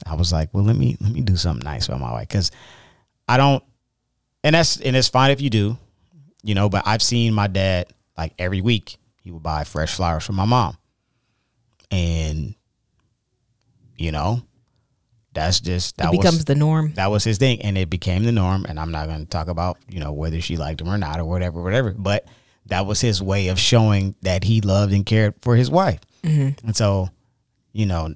I 0.05 0.15
was 0.15 0.31
like, 0.33 0.49
well, 0.53 0.63
let 0.63 0.75
me 0.75 0.97
let 0.99 1.11
me 1.11 1.21
do 1.21 1.35
something 1.37 1.63
nice 1.63 1.87
for 1.87 1.95
my 1.97 2.11
wife 2.11 2.27
because 2.27 2.51
I 3.27 3.37
don't, 3.37 3.63
and 4.43 4.53
that's 4.55 4.79
and 4.81 4.95
it's 4.95 5.07
fine 5.07 5.31
if 5.31 5.39
you 5.39 5.49
do, 5.49 5.77
you 6.43 6.53
know. 6.55 6.67
But 6.67 6.83
I've 6.85 7.01
seen 7.01 7.33
my 7.33 7.47
dad 7.47 7.87
like 8.17 8.33
every 8.37 8.59
week 8.59 8.97
he 9.21 9.31
would 9.31 9.43
buy 9.43 9.63
fresh 9.63 9.95
flowers 9.95 10.25
for 10.25 10.33
my 10.33 10.43
mom, 10.45 10.77
and 11.91 12.55
you 13.97 14.11
know, 14.11 14.41
that's 15.33 15.59
just 15.61 15.95
that 15.97 16.13
It 16.13 16.17
becomes 16.17 16.37
was 16.37 16.45
the 16.45 16.55
norm. 16.55 16.93
that 16.95 17.09
was 17.11 17.23
his 17.23 17.37
thing, 17.37 17.61
and 17.61 17.77
it 17.77 17.89
became 17.89 18.23
the 18.23 18.31
norm. 18.33 18.65
And 18.67 18.79
I'm 18.79 18.91
not 18.91 19.07
going 19.07 19.19
to 19.21 19.25
talk 19.29 19.47
about 19.47 19.77
you 19.87 19.99
know 20.01 20.11
whether 20.11 20.41
she 20.41 20.57
liked 20.57 20.81
him 20.81 20.89
or 20.89 20.97
not 20.97 21.19
or 21.19 21.25
whatever, 21.25 21.61
whatever. 21.61 21.91
But 21.97 22.25
that 22.67 22.85
was 22.85 23.01
his 23.01 23.21
way 23.21 23.47
of 23.49 23.59
showing 23.59 24.15
that 24.21 24.43
he 24.43 24.61
loved 24.61 24.93
and 24.93 25.05
cared 25.05 25.35
for 25.41 25.55
his 25.55 25.69
wife. 25.69 25.99
Mm-hmm. 26.23 26.65
And 26.65 26.75
so, 26.75 27.09
you 27.73 27.85
know, 27.85 28.13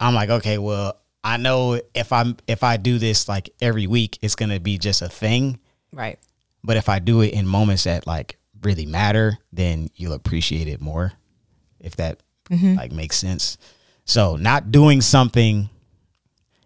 I'm 0.00 0.14
like, 0.14 0.30
okay, 0.30 0.58
well, 0.58 0.98
I 1.22 1.36
know 1.36 1.80
if 1.94 2.12
I'm 2.12 2.36
if 2.46 2.62
I 2.62 2.76
do 2.76 2.98
this 2.98 3.28
like 3.28 3.50
every 3.60 3.86
week, 3.86 4.18
it's 4.20 4.34
gonna 4.34 4.60
be 4.60 4.78
just 4.78 5.00
a 5.02 5.08
thing. 5.08 5.58
Right. 5.92 6.18
But 6.62 6.76
if 6.76 6.88
I 6.88 6.98
do 6.98 7.20
it 7.20 7.32
in 7.32 7.46
moments 7.46 7.84
that 7.84 8.06
like 8.06 8.38
really 8.62 8.86
matter, 8.86 9.38
then 9.52 9.88
you'll 9.94 10.12
appreciate 10.12 10.68
it 10.68 10.80
more. 10.80 11.12
If 11.80 11.96
that 11.96 12.20
mm-hmm. 12.50 12.74
like 12.74 12.92
makes 12.92 13.16
sense. 13.16 13.58
So 14.04 14.36
not 14.36 14.70
doing 14.70 15.00
something 15.00 15.70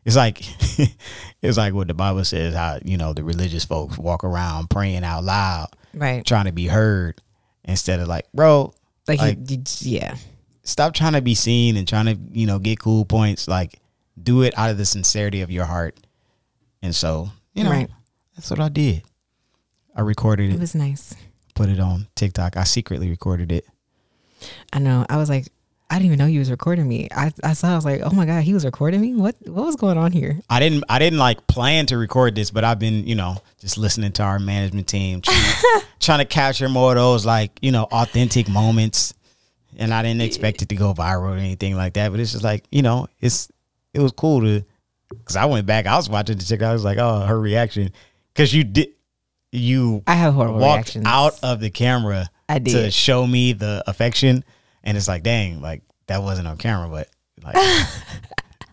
it's 0.08 0.16
like 0.16 0.40
it's 1.42 1.58
like 1.58 1.74
what 1.74 1.86
the 1.86 1.92
Bible 1.92 2.24
says 2.24 2.54
how, 2.54 2.78
you 2.82 2.96
know, 2.96 3.12
the 3.12 3.22
religious 3.22 3.66
folks 3.66 3.98
walk 3.98 4.24
around 4.24 4.70
praying 4.70 5.04
out 5.04 5.22
loud, 5.22 5.68
Right. 5.98 6.24
trying 6.24 6.46
to 6.46 6.52
be 6.52 6.66
heard 6.68 7.20
instead 7.64 8.00
of 8.00 8.08
like, 8.08 8.26
bro, 8.32 8.72
Like, 9.06 9.20
Like- 9.20 9.38
yeah. 9.80 10.16
stop 10.62 10.92
trying 10.94 11.14
to 11.14 11.22
be 11.22 11.34
seen 11.34 11.76
and 11.76 11.88
trying 11.88 12.06
to, 12.06 12.18
you 12.32 12.46
know, 12.46 12.58
get 12.58 12.78
cool 12.78 13.04
points. 13.06 13.48
Like 13.48 13.80
do 14.22 14.42
it 14.42 14.52
out 14.58 14.70
of 14.70 14.76
the 14.78 14.84
sincerity 14.84 15.40
of 15.40 15.50
your 15.50 15.64
heart. 15.64 15.98
And 16.82 16.94
so, 16.94 17.30
you 17.54 17.64
know, 17.64 17.70
Right. 17.70 17.88
that's 18.36 18.50
what 18.50 18.60
I 18.60 18.68
did. 18.68 19.02
I 19.96 20.02
recorded 20.02 20.50
It 20.50 20.54
it, 20.54 20.60
was 20.60 20.74
nice. 20.74 21.14
put 21.54 21.68
it 21.68 21.80
on 21.80 22.06
TikTok. 22.14 22.56
I 22.56 22.64
secretly 22.64 23.08
recorded 23.08 23.50
it. 23.50 23.64
I 24.72 24.78
know. 24.78 25.04
I 25.08 25.16
was 25.16 25.28
like, 25.28 25.48
I 25.90 25.94
didn't 25.94 26.06
even 26.06 26.18
know 26.18 26.26
he 26.26 26.38
was 26.38 26.50
recording 26.50 26.86
me. 26.86 27.08
I, 27.10 27.32
I 27.42 27.54
saw. 27.54 27.72
I 27.72 27.74
was 27.74 27.84
like, 27.84 28.02
oh 28.02 28.10
my 28.10 28.26
god, 28.26 28.42
he 28.42 28.52
was 28.52 28.64
recording 28.64 29.00
me. 29.00 29.14
What 29.14 29.36
what 29.46 29.64
was 29.64 29.76
going 29.76 29.96
on 29.96 30.12
here? 30.12 30.38
I 30.50 30.60
didn't 30.60 30.84
I 30.88 30.98
didn't 30.98 31.18
like 31.18 31.46
plan 31.46 31.86
to 31.86 31.96
record 31.96 32.34
this, 32.34 32.50
but 32.50 32.62
I've 32.62 32.78
been, 32.78 33.06
you 33.06 33.14
know, 33.14 33.36
just 33.58 33.78
listening 33.78 34.12
to 34.12 34.22
our 34.22 34.38
management 34.38 34.86
team 34.86 35.22
trying, 35.22 35.82
trying 36.00 36.18
to 36.18 36.24
capture 36.26 36.68
more 36.68 36.90
of 36.92 36.96
those 36.96 37.24
like, 37.24 37.58
you 37.62 37.72
know, 37.72 37.84
authentic 37.84 38.48
moments. 38.48 39.14
And 39.78 39.94
I 39.94 40.02
didn't 40.02 40.22
expect 40.22 40.60
it 40.60 40.68
to 40.70 40.76
go 40.76 40.92
viral 40.92 41.30
or 41.34 41.36
anything 41.36 41.74
like 41.76 41.94
that. 41.94 42.10
But 42.10 42.20
it's 42.20 42.32
just 42.32 42.44
like, 42.44 42.64
you 42.70 42.82
know, 42.82 43.06
it's 43.20 43.50
it 43.94 44.00
was 44.00 44.12
cool 44.12 44.42
to 44.42 44.64
cause 45.24 45.36
I 45.36 45.46
went 45.46 45.66
back, 45.66 45.86
I 45.86 45.96
was 45.96 46.10
watching 46.10 46.36
the 46.36 46.44
chick, 46.44 46.62
I 46.62 46.72
was 46.74 46.84
like, 46.84 46.98
oh, 46.98 47.20
her 47.20 47.40
reaction. 47.40 47.92
Cause 48.34 48.52
you 48.52 48.62
did 48.64 48.90
you 49.52 50.02
I 50.06 50.14
have 50.14 50.34
horrible 50.34 50.58
walked 50.58 50.94
reactions. 50.96 51.06
out 51.06 51.42
of 51.42 51.60
the 51.60 51.70
camera 51.70 52.28
I 52.46 52.58
did. 52.58 52.72
to 52.72 52.90
show 52.90 53.26
me 53.26 53.54
the 53.54 53.82
affection. 53.86 54.44
And 54.88 54.96
it's 54.96 55.06
like, 55.06 55.22
dang, 55.22 55.60
like 55.60 55.82
that 56.06 56.22
wasn't 56.22 56.48
on 56.48 56.56
camera, 56.56 56.88
but 56.88 57.10
like 57.44 57.54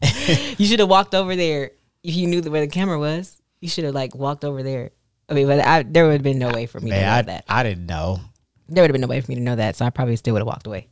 You 0.57 0.65
should 0.65 0.79
have 0.79 0.87
walked 0.87 1.13
over 1.13 1.35
there 1.35 1.71
if 2.03 2.15
you 2.15 2.25
knew 2.27 2.41
where 2.41 2.61
the 2.61 2.71
camera 2.71 2.97
was. 2.97 3.41
You 3.59 3.67
should 3.67 3.83
have 3.83 3.93
like 3.93 4.15
walked 4.15 4.45
over 4.45 4.63
there. 4.63 4.91
I 5.27 5.33
mean, 5.33 5.47
but 5.47 5.59
I, 5.59 5.83
there 5.83 6.05
would 6.05 6.13
have 6.13 6.23
been 6.23 6.39
no 6.39 6.51
way 6.51 6.67
for 6.67 6.79
me 6.79 6.91
to 6.91 7.01
know 7.01 7.11
I, 7.11 7.21
that. 7.23 7.43
I 7.49 7.63
didn't 7.63 7.85
know. 7.85 8.21
There 8.69 8.81
would 8.81 8.91
have 8.91 8.93
been 8.93 9.01
no 9.01 9.07
way 9.07 9.19
for 9.19 9.29
me 9.29 9.35
to 9.35 9.41
know 9.41 9.57
that, 9.57 9.75
so 9.75 9.85
I 9.85 9.89
probably 9.89 10.15
still 10.15 10.33
would 10.33 10.39
have 10.39 10.47
walked 10.47 10.67
away. 10.67 10.87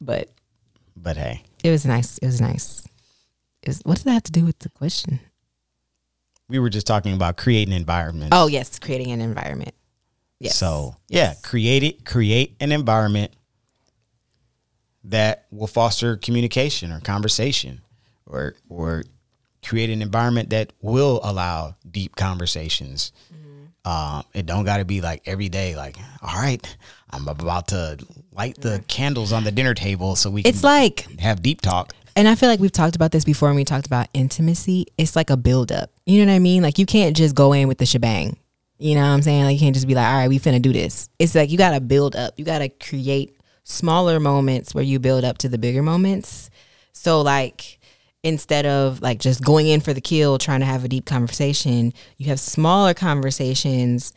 But 0.00 0.28
But 0.96 1.16
hey. 1.16 1.44
it 1.62 1.70
was 1.70 1.86
nice. 1.86 2.18
It 2.18 2.26
was 2.26 2.40
nice. 2.40 2.84
It 3.62 3.68
was, 3.68 3.80
what 3.84 3.94
does 3.94 4.04
that 4.04 4.12
have 4.12 4.22
to 4.24 4.32
do 4.32 4.44
with 4.44 4.58
the 4.58 4.70
question? 4.70 5.20
we 6.48 6.58
were 6.58 6.70
just 6.70 6.86
talking 6.86 7.14
about 7.14 7.36
creating 7.36 7.74
environments. 7.74 8.30
Oh 8.32 8.46
yes, 8.48 8.78
creating 8.78 9.12
an 9.12 9.20
environment. 9.20 9.74
Yes. 10.40 10.56
So 10.56 10.96
yeah, 11.08 11.34
create 11.42 11.82
it, 11.82 12.04
create 12.04 12.56
an 12.60 12.72
environment 12.72 13.32
that 15.04 15.46
will 15.50 15.66
foster 15.66 16.16
communication 16.16 16.92
or 16.92 17.00
conversation, 17.00 17.80
or 18.26 18.54
or 18.68 19.04
create 19.64 19.90
an 19.90 20.02
environment 20.02 20.50
that 20.50 20.72
will 20.80 21.20
allow 21.22 21.74
deep 21.90 22.16
conversations. 22.16 23.12
Mm-hmm. 23.32 23.88
Um, 23.90 24.24
it 24.34 24.46
don't 24.46 24.64
got 24.64 24.78
to 24.78 24.84
be 24.84 25.00
like 25.00 25.22
every 25.26 25.48
day. 25.48 25.76
Like, 25.76 25.96
all 26.22 26.34
right, 26.40 26.76
I'm 27.10 27.28
about 27.28 27.68
to 27.68 27.98
light 28.32 28.60
the 28.60 28.82
candles 28.88 29.32
on 29.32 29.44
the 29.44 29.52
dinner 29.52 29.74
table 29.74 30.16
so 30.16 30.30
we 30.30 30.42
can 30.42 30.50
it's 30.50 30.62
like 30.62 31.06
have 31.20 31.42
deep 31.42 31.60
talk. 31.60 31.94
and 32.14 32.28
I 32.28 32.34
feel 32.34 32.48
like 32.48 32.60
we've 32.60 32.72
talked 32.72 32.96
about 32.96 33.12
this 33.12 33.24
before 33.24 33.48
when 33.48 33.56
we 33.56 33.64
talked 33.64 33.86
about 33.86 34.08
intimacy. 34.14 34.86
It's 34.96 35.16
like 35.16 35.30
a 35.30 35.36
build 35.36 35.72
up. 35.72 35.90
You 36.06 36.24
know 36.24 36.32
what 36.32 36.36
I 36.36 36.40
mean? 36.40 36.62
Like 36.62 36.78
you 36.78 36.86
can't 36.86 37.16
just 37.16 37.34
go 37.34 37.52
in 37.52 37.68
with 37.68 37.78
the 37.78 37.86
shebang. 37.86 38.36
You 38.78 38.94
know 38.94 39.00
what 39.00 39.08
I'm 39.08 39.22
saying? 39.22 39.44
Like 39.44 39.54
you 39.54 39.60
can't 39.60 39.74
just 39.74 39.88
be 39.88 39.94
like, 39.94 40.06
all 40.06 40.18
right, 40.18 40.28
we 40.28 40.38
finna 40.38 40.62
do 40.62 40.72
this. 40.72 41.08
It's 41.18 41.34
like 41.34 41.50
you 41.50 41.58
gotta 41.58 41.80
build 41.80 42.14
up. 42.14 42.34
You 42.36 42.44
gotta 42.44 42.68
create 42.68 43.34
smaller 43.68 44.18
moments 44.18 44.74
where 44.74 44.84
you 44.84 44.98
build 44.98 45.24
up 45.24 45.38
to 45.38 45.48
the 45.48 45.58
bigger 45.58 45.82
moments. 45.82 46.50
So 46.92 47.20
like 47.20 47.78
instead 48.22 48.66
of 48.66 49.00
like 49.00 49.20
just 49.20 49.44
going 49.44 49.68
in 49.68 49.80
for 49.80 49.92
the 49.92 50.00
kill, 50.00 50.38
trying 50.38 50.60
to 50.60 50.66
have 50.66 50.84
a 50.84 50.88
deep 50.88 51.04
conversation, 51.04 51.92
you 52.16 52.26
have 52.28 52.40
smaller 52.40 52.94
conversations 52.94 54.12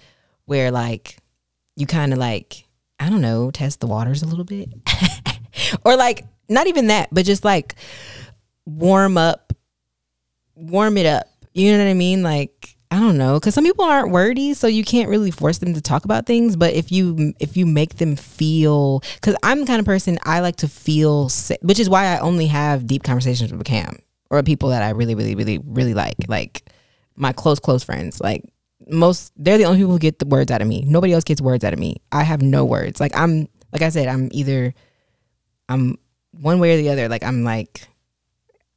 where 0.46 0.72
like 0.72 1.18
you 1.76 1.86
kind 1.86 2.14
of 2.14 2.20
like, 2.20 2.66
I 3.00 3.10
don't 3.10 3.22
know, 3.22 3.52
test 3.52 3.82
the 3.82 3.88
waters 3.88 4.24
a 4.24 4.28
little 4.28 4.46
bit. 4.46 4.70
or 5.86 5.96
like 5.96 6.26
not 6.50 6.68
even 6.68 6.88
that, 6.88 7.10
but 7.12 7.26
just 7.26 7.44
like 7.44 7.76
warm 8.66 9.18
up, 9.18 9.54
warm 10.56 10.98
it 10.98 11.06
up. 11.06 11.28
You 11.54 11.74
know 11.74 11.84
what 11.84 11.90
I 11.90 11.94
mean? 11.94 12.24
Like 12.24 12.71
I 12.92 13.00
don't 13.00 13.18
know, 13.18 13.40
because 13.40 13.56
some 13.56 13.64
people 13.64 13.86
aren't 13.86 14.12
wordy, 14.12 14.54
so 14.54 14.68
you 14.68 14.84
can't 14.84 15.08
really 15.10 15.32
force 15.32 15.60
them 15.60 15.74
to 15.74 15.82
talk 15.82 16.04
about 16.04 16.26
things. 16.26 16.58
But 16.58 16.74
if 16.74 16.92
you 16.92 17.34
if 17.40 17.56
you 17.56 17.66
make 17.66 17.96
them 17.96 18.18
feel, 18.18 19.00
because 19.16 19.36
I'm 19.44 19.62
the 19.62 19.66
kind 19.66 19.80
of 19.80 19.86
person 19.86 20.20
I 20.24 20.42
like 20.42 20.58
to 20.58 20.68
feel, 20.68 21.30
which 21.62 21.80
is 21.80 21.90
why 21.90 22.08
I 22.08 22.20
only 22.20 22.48
have 22.48 22.86
deep 22.86 23.04
conversations 23.04 23.54
with 23.54 23.64
Cam 23.64 23.98
or 24.30 24.44
people 24.44 24.70
that 24.70 24.84
I 24.84 24.90
really, 24.90 25.16
really, 25.16 25.36
really, 25.36 25.60
really 25.64 25.94
like, 25.94 26.16
like 26.28 26.70
my 27.16 27.32
close, 27.32 27.60
close 27.60 27.82
friends. 27.82 28.20
Like 28.20 28.44
most, 28.88 29.32
they're 29.38 29.58
the 29.58 29.66
only 29.66 29.80
people 29.80 29.94
who 29.94 30.00
get 30.00 30.20
the 30.20 30.26
words 30.26 30.52
out 30.52 30.62
of 30.62 30.68
me. 30.68 30.84
Nobody 30.86 31.14
else 31.14 31.24
gets 31.24 31.42
words 31.42 31.64
out 31.64 31.72
of 31.74 31.80
me. 31.80 31.98
I 32.12 32.24
have 32.24 32.42
no 32.42 32.66
words. 32.66 33.00
Like 33.00 33.16
I'm, 33.16 33.48
like 33.72 33.82
I 33.82 33.90
said, 33.90 34.10
I'm 34.10 34.28
either 34.32 34.74
I'm 35.70 35.98
one 36.32 36.60
way 36.60 36.74
or 36.74 36.78
the 36.78 36.90
other. 36.90 37.08
Like 37.08 37.24
I'm 37.24 37.44
like 37.46 37.88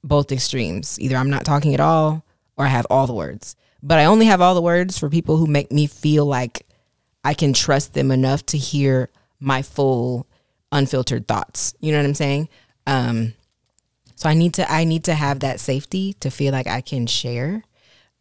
both 0.05 0.31
extremes. 0.31 1.01
Either 1.01 1.17
I'm 1.17 1.31
not 1.31 1.45
talking 1.45 1.75
at 1.75 1.81
all 1.81 2.25
or 2.57 2.65
I 2.65 2.69
have 2.69 2.87
all 2.91 3.09
the 3.09 3.15
words. 3.15 3.57
But 3.87 3.99
I 3.99 4.07
only 4.07 4.25
have 4.27 4.41
all 4.41 4.55
the 4.55 4.63
words 4.63 4.99
for 4.99 5.11
people 5.11 5.37
who 5.37 5.47
make 5.47 5.71
me 5.71 5.87
feel 5.87 6.25
like 6.25 6.67
I 7.23 7.35
can 7.35 7.53
trust 7.53 7.93
them 7.93 8.11
enough 8.11 8.45
to 8.47 8.59
hear 8.59 9.11
my 9.39 9.61
full 9.61 10.27
unfiltered 10.73 11.29
thoughts. 11.29 11.75
You 11.81 11.93
know 11.93 11.99
what 11.99 12.07
I'm 12.07 12.15
saying? 12.15 12.49
Um 12.87 13.35
so 14.17 14.29
I 14.31 14.35
need 14.35 14.55
to 14.55 14.71
I 14.73 14.85
need 14.85 15.05
to 15.05 15.15
have 15.15 15.41
that 15.41 15.61
safety 15.61 16.15
to 16.21 16.31
feel 16.31 16.53
like 16.53 16.67
I 16.67 16.81
can 16.81 17.07
share. 17.07 17.63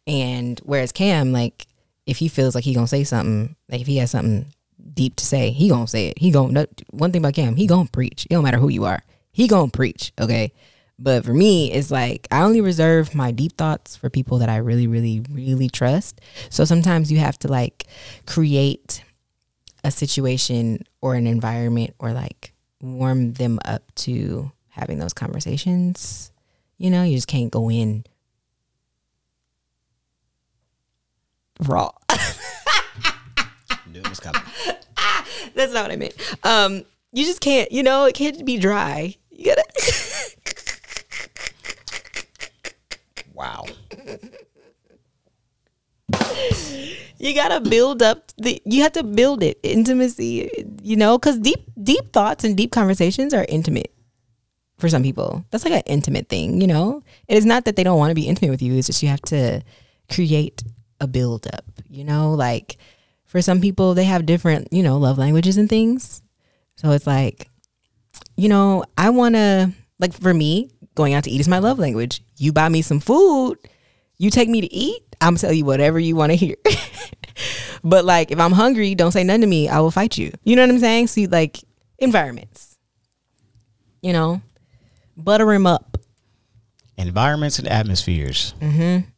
And 0.06 0.60
whereas 0.64 0.92
Cam 0.92 1.32
like 1.32 1.66
if 2.04 2.18
he 2.18 2.28
feels 2.28 2.54
like 2.54 2.64
he 2.64 2.74
to 2.74 2.86
say 2.86 3.02
something, 3.02 3.56
like 3.70 3.80
if 3.80 3.86
he 3.86 3.96
has 3.96 4.10
something 4.10 4.52
deep 4.92 5.16
to 5.16 5.24
say, 5.24 5.50
he 5.50 5.70
to 5.70 5.86
say 5.86 6.08
it. 6.08 6.18
He 6.18 6.30
to 6.30 6.68
one 6.90 7.10
thing 7.10 7.22
about 7.22 7.34
Cam, 7.34 7.56
he 7.56 7.66
to 7.66 7.88
preach. 7.90 8.26
It 8.26 8.34
don't 8.34 8.44
matter 8.44 8.58
who 8.58 8.68
you 8.68 8.84
are. 8.84 9.02
He 9.32 9.48
to 9.48 9.68
preach, 9.72 10.12
okay? 10.20 10.52
But 10.98 11.24
for 11.24 11.34
me, 11.34 11.72
it's 11.72 11.90
like 11.90 12.28
I 12.30 12.42
only 12.42 12.60
reserve 12.60 13.14
my 13.14 13.32
deep 13.32 13.56
thoughts 13.56 13.96
for 13.96 14.08
people 14.08 14.38
that 14.38 14.48
I 14.48 14.56
really, 14.58 14.86
really, 14.86 15.22
really 15.30 15.68
trust. 15.68 16.20
So 16.50 16.64
sometimes 16.64 17.10
you 17.10 17.18
have 17.18 17.38
to 17.40 17.48
like 17.48 17.86
create 18.26 19.02
a 19.82 19.90
situation 19.90 20.84
or 21.00 21.14
an 21.14 21.26
environment 21.26 21.94
or 21.98 22.12
like 22.12 22.52
warm 22.80 23.32
them 23.34 23.58
up 23.64 23.82
to 23.96 24.52
having 24.68 24.98
those 24.98 25.12
conversations. 25.12 26.32
You 26.78 26.90
know, 26.90 27.02
you 27.02 27.16
just 27.16 27.28
can't 27.28 27.50
go 27.50 27.70
in 27.70 28.04
raw. 31.60 31.90
Knew 33.90 34.00
it 34.00 34.08
was 34.08 34.20
coming. 34.20 34.42
That's 35.54 35.72
not 35.72 35.84
what 35.84 35.92
I 35.92 35.96
meant. 35.96 36.14
Um, 36.42 36.84
you 37.12 37.24
just 37.24 37.40
can't, 37.40 37.70
you 37.70 37.82
know, 37.82 38.06
it 38.06 38.14
can't 38.14 38.44
be 38.44 38.58
dry. 38.58 39.14
You 39.30 39.46
gotta 39.46 39.64
Wow. 43.34 43.64
you 47.18 47.34
gotta 47.34 47.60
build 47.60 48.02
up 48.02 48.30
the 48.36 48.60
you 48.64 48.82
have 48.82 48.92
to 48.92 49.02
build 49.02 49.42
it 49.42 49.58
intimacy 49.62 50.50
you 50.82 50.96
know 50.96 51.18
because 51.18 51.38
deep 51.38 51.60
deep 51.82 52.12
thoughts 52.12 52.44
and 52.44 52.56
deep 52.56 52.70
conversations 52.70 53.34
are 53.34 53.46
intimate 53.48 53.92
for 54.76 54.88
some 54.88 55.02
people. 55.02 55.44
That's 55.50 55.64
like 55.64 55.72
an 55.72 55.82
intimate 55.86 56.28
thing 56.28 56.60
you 56.60 56.66
know? 56.66 57.02
It 57.28 57.36
is 57.36 57.46
not 57.46 57.64
that 57.64 57.76
they 57.76 57.84
don't 57.84 57.98
want 57.98 58.10
to 58.10 58.14
be 58.14 58.28
intimate 58.28 58.50
with 58.50 58.62
you 58.62 58.74
it's 58.74 58.86
just 58.86 59.02
you 59.02 59.08
have 59.08 59.22
to 59.22 59.62
create 60.12 60.62
a 61.00 61.06
build 61.06 61.46
up 61.52 61.64
you 61.88 62.04
know? 62.04 62.32
Like 62.32 62.78
for 63.24 63.42
some 63.42 63.60
people 63.60 63.94
they 63.94 64.04
have 64.04 64.26
different 64.26 64.72
you 64.72 64.82
know 64.82 64.98
love 64.98 65.18
languages 65.18 65.56
and 65.56 65.68
things. 65.68 66.22
So 66.76 66.90
it's 66.92 67.06
like 67.06 67.48
you 68.36 68.48
know 68.48 68.84
i 68.98 69.10
want 69.10 69.34
to 69.34 69.72
like 69.98 70.12
for 70.12 70.34
me 70.34 70.70
going 70.94 71.14
out 71.14 71.24
to 71.24 71.30
eat 71.30 71.40
is 71.40 71.48
my 71.48 71.58
love 71.58 71.78
language 71.78 72.22
you 72.36 72.52
buy 72.52 72.68
me 72.68 72.82
some 72.82 73.00
food 73.00 73.58
you 74.18 74.30
take 74.30 74.48
me 74.48 74.60
to 74.60 74.72
eat, 74.72 75.02
I'm 75.20 75.30
gonna 75.30 75.38
tell 75.38 75.52
you 75.52 75.64
whatever 75.64 75.98
you 75.98 76.16
want 76.16 76.30
to 76.32 76.36
hear. 76.36 76.56
but 77.84 78.04
like 78.04 78.30
if 78.30 78.38
I'm 78.38 78.52
hungry, 78.52 78.94
don't 78.94 79.12
say 79.12 79.24
nothing 79.24 79.42
to 79.42 79.46
me. 79.46 79.68
I 79.68 79.80
will 79.80 79.90
fight 79.90 80.18
you. 80.18 80.32
You 80.44 80.56
know 80.56 80.62
what 80.62 80.70
I'm 80.70 80.78
saying? 80.78 81.08
So 81.08 81.22
like 81.22 81.58
environments, 81.98 82.78
you 84.02 84.12
know, 84.12 84.40
butter 85.16 85.50
him 85.52 85.66
up. 85.66 85.98
Environments 86.96 87.58
and 87.58 87.66
atmospheres. 87.66 88.54
Mm-hmm. 88.60 89.08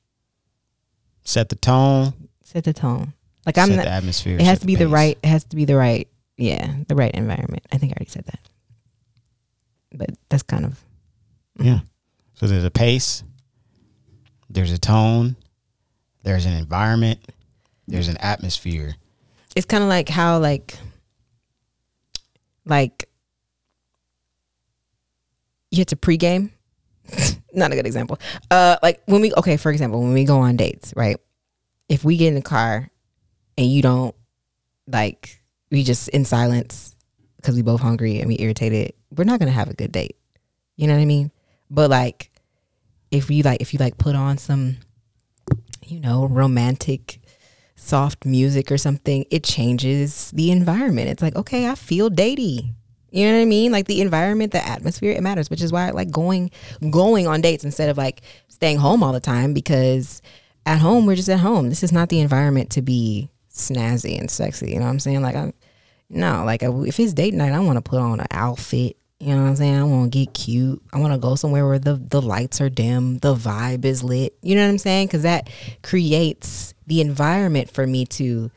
Set 1.24 1.50
the 1.50 1.56
tone. 1.56 2.14
Set 2.42 2.64
the 2.64 2.72
tone. 2.72 3.12
Like 3.44 3.58
I'm 3.58 3.68
Set 3.68 3.76
not, 3.76 3.84
the 3.84 3.90
atmosphere. 3.90 4.38
it 4.38 4.42
has 4.44 4.60
to 4.60 4.66
be 4.66 4.74
the 4.76 4.86
pace. 4.86 4.92
right 4.92 5.18
it 5.22 5.28
has 5.28 5.44
to 5.44 5.56
be 5.56 5.64
the 5.64 5.76
right 5.76 6.08
yeah 6.36 6.74
the 6.88 6.96
right 6.96 7.14
environment 7.14 7.62
i 7.72 7.78
think 7.78 7.92
i 7.92 7.94
already 7.94 8.10
said 8.10 8.24
that 8.26 8.40
but 9.92 10.10
that's 10.28 10.42
kind 10.42 10.64
of 10.66 10.82
Yeah. 11.58 11.80
So 12.34 12.46
there's 12.46 12.64
a 12.64 12.70
pace, 12.70 13.24
there's 14.50 14.72
a 14.72 14.78
tone, 14.78 15.36
there's 16.22 16.44
an 16.44 16.52
environment, 16.52 17.20
there's 17.88 18.08
an 18.08 18.16
atmosphere. 18.18 18.96
it's 19.54 19.66
kind 19.66 19.82
of 19.82 19.88
like 19.88 20.08
how 20.08 20.38
like 20.38 20.76
like 22.66 23.08
you 25.70 25.78
have 25.78 25.86
to 25.86 25.96
pregame. 25.96 26.50
Not 27.54 27.72
a 27.72 27.76
good 27.76 27.86
example. 27.86 28.18
Uh 28.50 28.76
like 28.82 29.02
when 29.06 29.22
we 29.22 29.32
okay 29.34 29.56
for 29.56 29.70
example 29.70 30.02
when 30.02 30.12
we 30.12 30.24
go 30.24 30.38
on 30.40 30.56
dates 30.56 30.92
right? 30.96 31.16
If 31.88 32.04
we 32.04 32.16
get 32.16 32.28
in 32.28 32.34
the 32.34 32.42
car 32.42 32.90
and 33.56 33.66
you 33.66 33.80
don't 33.80 34.14
like 34.86 35.40
we 35.70 35.84
just 35.84 36.08
in 36.10 36.24
silence 36.24 36.94
because 37.36 37.54
we 37.54 37.62
both 37.62 37.80
hungry 37.80 38.18
and 38.18 38.28
we 38.28 38.36
irritated 38.38 38.92
we're 39.16 39.24
not 39.24 39.38
gonna 39.38 39.52
have 39.52 39.70
a 39.70 39.74
good 39.74 39.92
date. 39.92 40.16
You 40.76 40.86
know 40.86 40.94
what 40.94 41.00
i 41.00 41.06
mean 41.06 41.30
but 41.70 41.90
like 41.90 42.30
if 43.10 43.30
you 43.30 43.42
like 43.42 43.60
if 43.60 43.72
you 43.72 43.78
like 43.78 43.98
put 43.98 44.14
on 44.14 44.38
some 44.38 44.76
you 45.84 46.00
know 46.00 46.26
romantic 46.26 47.20
soft 47.76 48.24
music 48.24 48.72
or 48.72 48.78
something 48.78 49.24
it 49.30 49.44
changes 49.44 50.30
the 50.32 50.50
environment. 50.50 51.08
It's 51.08 51.22
like 51.22 51.36
okay 51.36 51.68
i 51.68 51.74
feel 51.74 52.10
datey. 52.10 52.72
You 53.10 53.26
know 53.26 53.34
what 53.34 53.42
i 53.42 53.44
mean? 53.44 53.72
Like 53.72 53.86
the 53.86 54.00
environment 54.00 54.52
the 54.52 54.66
atmosphere 54.66 55.12
it 55.12 55.22
matters 55.22 55.50
which 55.50 55.62
is 55.62 55.72
why 55.72 55.88
i 55.88 55.90
like 55.90 56.10
going 56.10 56.50
going 56.90 57.26
on 57.26 57.40
dates 57.40 57.64
instead 57.64 57.88
of 57.88 57.96
like 57.96 58.22
staying 58.48 58.78
home 58.78 59.02
all 59.02 59.12
the 59.12 59.20
time 59.20 59.54
because 59.54 60.22
at 60.64 60.78
home 60.78 61.06
we're 61.06 61.16
just 61.16 61.28
at 61.28 61.40
home. 61.40 61.68
This 61.68 61.82
is 61.82 61.92
not 61.92 62.08
the 62.08 62.20
environment 62.20 62.70
to 62.70 62.82
be 62.82 63.28
snazzy 63.52 64.18
and 64.18 64.30
sexy. 64.30 64.70
You 64.70 64.78
know 64.78 64.84
what 64.84 64.90
i'm 64.90 65.00
saying? 65.00 65.22
Like 65.22 65.36
i'm 65.36 65.52
no 66.08 66.44
like 66.44 66.62
if 66.62 67.00
it's 67.00 67.12
date 67.12 67.34
night 67.34 67.52
i 67.52 67.58
want 67.58 67.76
to 67.76 67.82
put 67.82 67.98
on 67.98 68.20
an 68.20 68.26
outfit 68.30 68.96
you 69.18 69.34
know 69.34 69.42
what 69.42 69.48
i'm 69.48 69.56
saying? 69.56 69.76
I 69.76 69.84
want 69.84 70.12
to 70.12 70.18
get 70.18 70.34
cute. 70.34 70.82
I 70.92 70.98
want 70.98 71.12
to 71.12 71.18
go 71.18 71.34
somewhere 71.34 71.66
where 71.66 71.78
the 71.78 71.94
the 71.94 72.22
lights 72.22 72.60
are 72.60 72.68
dim 72.68 73.18
the 73.18 73.34
vibe 73.34 73.84
is 73.84 74.02
lit. 74.02 74.36
You 74.42 74.54
know 74.54 74.62
what 74.62 74.70
i'm 74.70 74.78
saying? 74.78 75.08
Because 75.08 75.22
that 75.22 75.48
creates 75.82 76.74
the 76.86 77.00
environment 77.00 77.70
for 77.70 77.86
me 77.86 78.06
to 78.06 78.50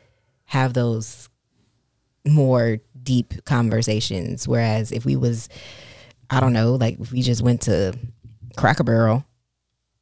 have 0.45 0.74
those 0.74 1.30
more 2.28 2.80
deep 3.02 3.34
conversations. 3.45 4.48
Whereas 4.48 4.91
if 4.91 5.06
we 5.06 5.15
was 5.15 5.50
i 6.30 6.39
don't 6.39 6.54
know 6.54 6.76
like 6.76 7.00
if 7.00 7.12
we 7.12 7.22
just 7.22 7.41
went 7.41 7.62
to 7.62 7.98
cracker 8.56 8.84
barrel 8.84 9.26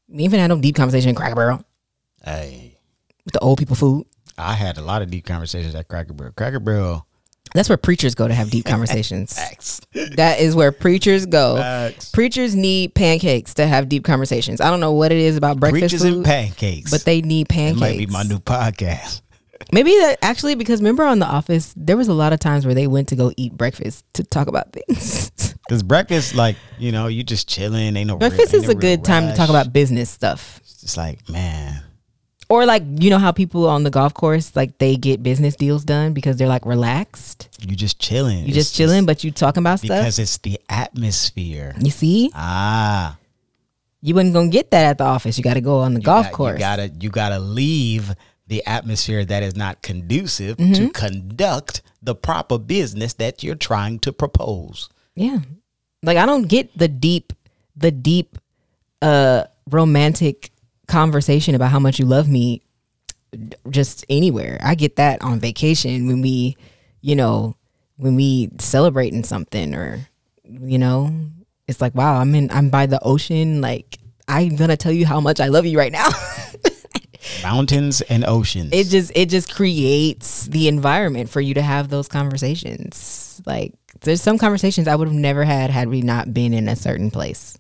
we 0.10 0.24
even 0.24 0.40
had 0.40 0.48
no 0.48 0.60
deep 0.60 0.76
conversation 0.76 1.10
in 1.10 1.16
cracker 1.16 1.36
barrel. 1.36 1.64
Hey, 2.24 2.78
with 3.26 3.34
the 3.34 3.40
old 3.40 3.60
people 3.60 3.76
food. 3.76 4.06
I 4.38 4.54
had 4.54 4.78
a 4.78 4.82
lot 4.82 5.02
of 5.02 5.10
deep 5.10 5.26
conversations 5.26 5.74
at 5.74 5.88
Cracker 5.88 6.14
Barrel. 6.14 6.34
Cracker 6.34 6.60
Barrel. 6.60 7.07
That's 7.58 7.70
where 7.70 7.78
preachers 7.78 8.16
go 8.16 8.28
to 8.28 8.34
have 8.34 8.50
deep 8.50 8.66
conversations 8.74 9.34
Facts. 9.34 9.82
that 10.16 10.40
is 10.40 10.56
where 10.56 10.72
preachers 10.72 11.26
go 11.26 11.56
Facts. 11.58 12.12
preachers 12.12 12.56
need 12.56 12.94
pancakes 12.94 13.54
to 13.56 13.66
have 13.68 13.90
deep 13.90 14.04
conversations 14.04 14.62
i 14.62 14.70
don't 14.70 14.80
know 14.80 14.92
what 14.94 15.12
it 15.12 15.18
is 15.18 15.36
about 15.38 15.60
breakfast 15.60 15.82
Preachers 15.94 16.02
food 16.04 16.16
and 16.18 16.26
pancakes. 16.26 16.92
but 16.92 17.04
they 17.06 17.22
need 17.22 17.48
That 17.48 17.54
pancakes 17.54 17.80
might 17.80 17.98
be 17.98 18.06
my 18.08 18.24
new 18.24 18.40
podcast. 18.40 19.22
Maybe 19.74 19.90
that 19.92 20.18
actually 20.22 20.56
because 20.56 20.80
remember 20.80 21.04
on 21.04 21.20
The 21.20 21.26
Office, 21.26 21.74
there 21.76 21.98
was 21.98 22.08
a 22.08 22.14
lot 22.14 22.32
of 22.32 22.40
times 22.40 22.66
where 22.66 22.76
they 22.76 22.88
went 22.88 23.10
to 23.10 23.16
go 23.16 23.32
eat 23.38 23.54
breakfast 23.54 24.06
to 24.14 24.24
talk 24.24 24.48
about 24.48 24.72
things. 24.72 25.32
Because 25.68 25.84
breakfast, 25.84 26.34
like, 26.34 26.56
you 26.80 26.94
know, 26.94 27.08
you 27.08 27.26
just 27.26 27.50
chilling. 27.50 27.98
Ain't 27.98 28.08
no 28.08 28.16
breakfast 28.18 28.54
real- 28.54 28.64
is 28.64 28.70
ain't 28.70 28.72
a 28.72 28.76
no 28.76 28.88
real 28.88 28.96
good 28.98 29.04
time 29.04 29.28
to 29.30 29.36
talk 29.36 29.50
about 29.50 29.74
business 29.74 30.10
stuff. 30.10 30.60
It's 30.64 30.80
just 30.80 30.96
like, 30.96 31.28
man, 31.28 31.84
Or 32.50 32.66
like 32.66 32.84
you 33.00 33.10
know 33.10 33.18
how 33.20 33.32
people 33.34 33.68
on 33.68 33.84
the 33.84 33.90
golf 33.90 34.14
course 34.14 34.56
like 34.56 34.78
they 34.78 34.96
get 34.96 35.22
business 35.22 35.56
deals 35.58 35.84
done 35.84 36.14
because 36.14 36.38
they're 36.38 36.48
like 36.48 36.66
relaxed. 36.66 37.50
you 37.68 37.76
just 37.76 38.00
chilling. 38.00 38.46
You 38.46 38.54
just 38.54 38.74
chilling, 38.74 39.06
but 39.06 39.24
you 39.24 39.32
talking 39.32 39.62
about 39.64 39.80
stuff. 39.80 39.90
because 40.00 40.18
it's 40.18 40.38
the 40.38 40.58
atmosphere. 40.70 41.76
You 41.80 41.92
see, 41.92 42.32
Ah, 42.34 43.18
you 44.02 44.16
wasn't 44.16 44.34
gonna 44.34 44.48
get 44.50 44.72
that 44.72 44.86
at 44.86 44.98
the 44.98 45.04
office. 45.04 45.38
You 45.38 45.44
got 45.44 45.56
to 45.56 45.62
go 45.62 45.80
on 45.80 45.94
the 45.94 46.00
golf 46.00 46.28
got- 46.28 46.34
course. 46.34 46.54
You 46.54 46.60
gotta 46.60 46.88
you 47.00 47.10
gotta 47.10 47.40
leave 47.40 48.16
the 48.48 48.66
atmosphere 48.66 49.26
that 49.26 49.44
is 49.44 49.58
not 49.58 49.82
conducive 49.82 50.56
Mm-hmm. 50.56 50.74
to 50.74 50.90
conduct 50.92 51.82
the 52.02 52.16
proper 52.16 52.58
business 52.58 53.12
that 53.16 53.44
you're 53.44 53.56
trying 53.56 54.00
to 54.00 54.14
propose. 54.14 54.88
Yeah. 55.16 55.40
Like 56.02 56.16
I 56.18 56.26
don't 56.26 56.48
get 56.48 56.78
the 56.78 56.88
deep 56.88 57.34
the 57.76 57.92
deep 57.92 58.38
uh 59.02 59.44
romantic 59.70 60.52
conversation 60.88 61.56
about 61.56 61.72
how 61.72 61.80
much 61.80 62.00
you 62.00 62.06
love 62.06 62.28
me 62.28 62.62
just 63.70 64.06
anywhere. 64.10 64.60
I 64.64 64.76
get 64.76 64.96
that 64.96 65.22
on 65.22 65.40
vacation 65.40 66.08
when 66.08 66.22
we, 66.22 66.58
you 67.02 67.16
know, 67.16 67.56
when 67.98 68.16
we 68.16 68.50
celebrating 68.60 69.24
something 69.24 69.74
or 69.76 70.08
you 70.44 70.78
know, 70.78 71.14
it's 71.68 71.82
like 71.82 71.94
wow, 71.96 72.16
I'm 72.16 72.34
in 72.36 72.50
I'm 72.52 72.70
by 72.70 72.86
the 72.86 73.04
ocean 73.04 73.62
like 73.62 74.00
I'm 74.28 74.56
going 74.56 74.70
to 74.70 74.78
tell 74.78 74.92
you 74.92 75.06
how 75.06 75.22
much 75.22 75.40
I 75.40 75.48
love 75.48 75.66
you 75.66 75.78
right 75.78 75.92
now. 75.92 76.10
Mountains 77.44 78.02
and 78.02 78.24
oceans. 78.26 78.70
it 78.72 78.88
just 78.88 79.12
it 79.16 79.28
just 79.30 79.54
creates 79.54 80.46
the 80.46 80.68
environment 80.70 81.30
for 81.30 81.42
you 81.42 81.54
to 81.56 81.62
have 81.62 81.90
those 81.90 82.08
conversations 82.08 83.42
like 83.46 83.74
there's 84.02 84.22
some 84.22 84.38
conversations 84.38 84.88
i 84.88 84.96
would 84.96 85.10
have 85.10 85.18
never 85.18 85.44
had 85.44 85.70
had 85.70 85.90
we 85.90 86.02
not 86.02 86.34
been 86.34 86.54
in 86.54 86.70
a 86.70 86.76
certain 86.76 87.12
place 87.12 87.58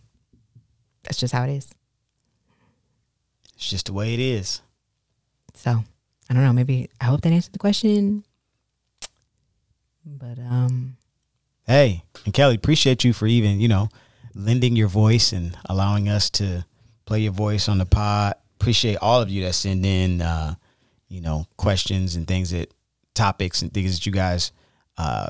that's 1.04 1.18
just 1.18 1.34
how 1.34 1.44
it 1.44 1.50
is 1.50 1.68
it's 3.58 3.70
just 3.70 3.88
the 3.88 3.94
way 3.94 4.14
it 4.14 4.20
is. 4.20 4.62
so 5.56 5.84
i 6.30 6.34
don't 6.34 6.44
know. 6.44 6.54
Maybe 6.54 6.90
i 7.02 7.06
hope 7.06 7.22
that 7.22 7.32
answered 7.34 7.54
the 7.54 7.60
question. 7.60 8.24
But 10.06 10.40
um 10.40 10.98
Hey, 11.66 12.04
and 12.24 12.34
Kelly, 12.34 12.56
appreciate 12.56 13.04
you 13.04 13.12
for 13.12 13.28
even, 13.28 13.60
you 13.60 13.68
know, 13.68 13.90
lending 14.34 14.78
your 14.78 14.88
voice 14.88 15.34
and 15.34 15.58
allowing 15.68 16.08
us 16.08 16.30
to 16.30 16.66
play 17.04 17.20
your 17.20 17.34
voice 17.34 17.68
on 17.68 17.78
the 17.80 17.86
pod. 17.86 18.36
Appreciate 18.58 18.96
all 19.02 19.22
of 19.22 19.30
you 19.30 19.44
that 19.44 19.54
send 19.54 19.86
in, 19.86 20.22
uh, 20.22 20.56
you 21.10 21.20
know, 21.20 21.46
questions 21.58 22.16
and 22.16 22.26
things 22.26 22.52
that 22.52 22.74
topics 23.16 23.62
and 23.62 23.74
things 23.74 23.98
that 23.98 24.06
you 24.06 24.14
guys 24.14 24.54
uh, 24.98 25.28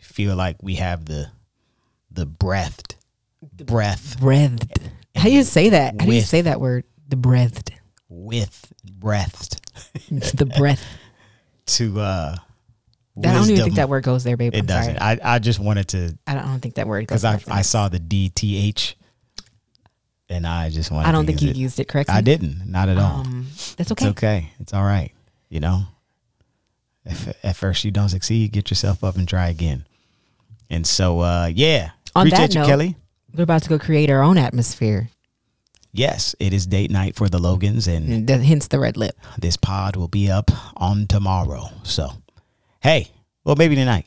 feel 0.00 0.34
like 0.34 0.56
we 0.60 0.74
have 0.74 1.04
the 1.04 1.30
the 2.10 2.26
breathed 2.26 2.96
breath. 3.40 4.18
Breathed. 4.18 4.80
How 5.14 5.24
do 5.24 5.32
you 5.32 5.44
say 5.44 5.68
that? 5.68 6.00
How 6.00 6.06
do 6.06 6.12
you 6.12 6.20
say 6.20 6.40
that 6.40 6.60
word 6.60 6.82
the 7.08 7.16
breathed 7.16 7.72
with 8.08 8.72
breathed 8.84 9.58
the 10.38 10.46
breath 10.46 10.84
to 11.66 11.98
uh 12.00 12.36
i 13.18 13.20
don't 13.20 13.48
even 13.50 13.64
think 13.64 13.74
that 13.76 13.88
word 13.88 14.04
goes 14.04 14.22
there 14.24 14.36
babe 14.36 14.54
it 14.54 14.58
I'm 14.60 14.66
doesn't. 14.66 14.98
sorry. 14.98 15.20
I, 15.22 15.34
I 15.34 15.38
just 15.38 15.58
wanted 15.58 15.88
to 15.88 16.16
I 16.26 16.34
don't, 16.34 16.44
I 16.44 16.46
don't 16.48 16.60
think 16.60 16.74
that 16.76 16.86
word 16.86 17.06
goes 17.06 17.22
because 17.22 17.48
I. 17.48 17.58
I 17.58 17.62
saw 17.62 17.88
the 17.88 17.98
DTH 17.98 18.94
and 20.28 20.46
I 20.46 20.70
just 20.70 20.90
wanted 20.90 21.08
I 21.08 21.12
don't 21.12 21.22
to 21.24 21.26
think 21.28 21.42
you 21.42 21.50
it. 21.50 21.56
used 21.56 21.78
it 21.80 21.88
correctly 21.88 22.14
I 22.14 22.20
didn't, 22.20 22.70
not 22.70 22.88
at 22.88 22.98
all. 22.98 23.20
um 23.20 23.46
that's 23.76 23.92
okay. 23.92 24.06
It's 24.06 24.10
okay 24.18 24.36
okay. 24.38 24.50
It's 24.60 24.74
all 24.74 24.82
right. 24.82 25.12
You 25.48 25.60
know, 25.60 25.82
if 27.04 27.28
at 27.44 27.54
first 27.56 27.84
you 27.84 27.90
don't 27.92 28.08
succeed, 28.08 28.50
get 28.52 28.68
yourself 28.70 29.04
up 29.04 29.16
and 29.16 29.28
try 29.28 29.48
again. 29.48 29.86
And 30.68 30.84
so, 30.86 31.20
uh, 31.20 31.48
yeah, 31.54 31.90
On 32.16 32.26
appreciate 32.26 32.48
that 32.48 32.54
you, 32.54 32.60
note- 32.62 32.66
Kelly. 32.66 32.96
we're 33.34 33.44
about 33.44 33.62
to 33.62 33.68
go 33.68 33.78
create 33.78 34.10
our 34.10 34.22
own 34.22 34.36
atmosphere 34.38 35.08
Yes, 35.96 36.34
it 36.38 36.52
is 36.52 36.66
date 36.66 36.90
night 36.90 37.16
for 37.16 37.28
the 37.28 37.38
Logans, 37.38 37.86
and 37.88 38.12
And 38.12 38.28
th- 38.28 38.44
hence 38.46 38.68
the 38.68 38.78
red 38.78 38.96
lip. 38.96 39.16
this 39.38 39.56
pod 39.56 39.96
will 39.96 40.08
be 40.08 40.30
up 40.30 40.50
on 40.76 41.06
tomorrow. 41.06 41.70
So, 41.84 42.10
hey, 42.80 43.08
well, 43.44 43.56
maybe 43.56 43.74
tonight. 43.76 44.06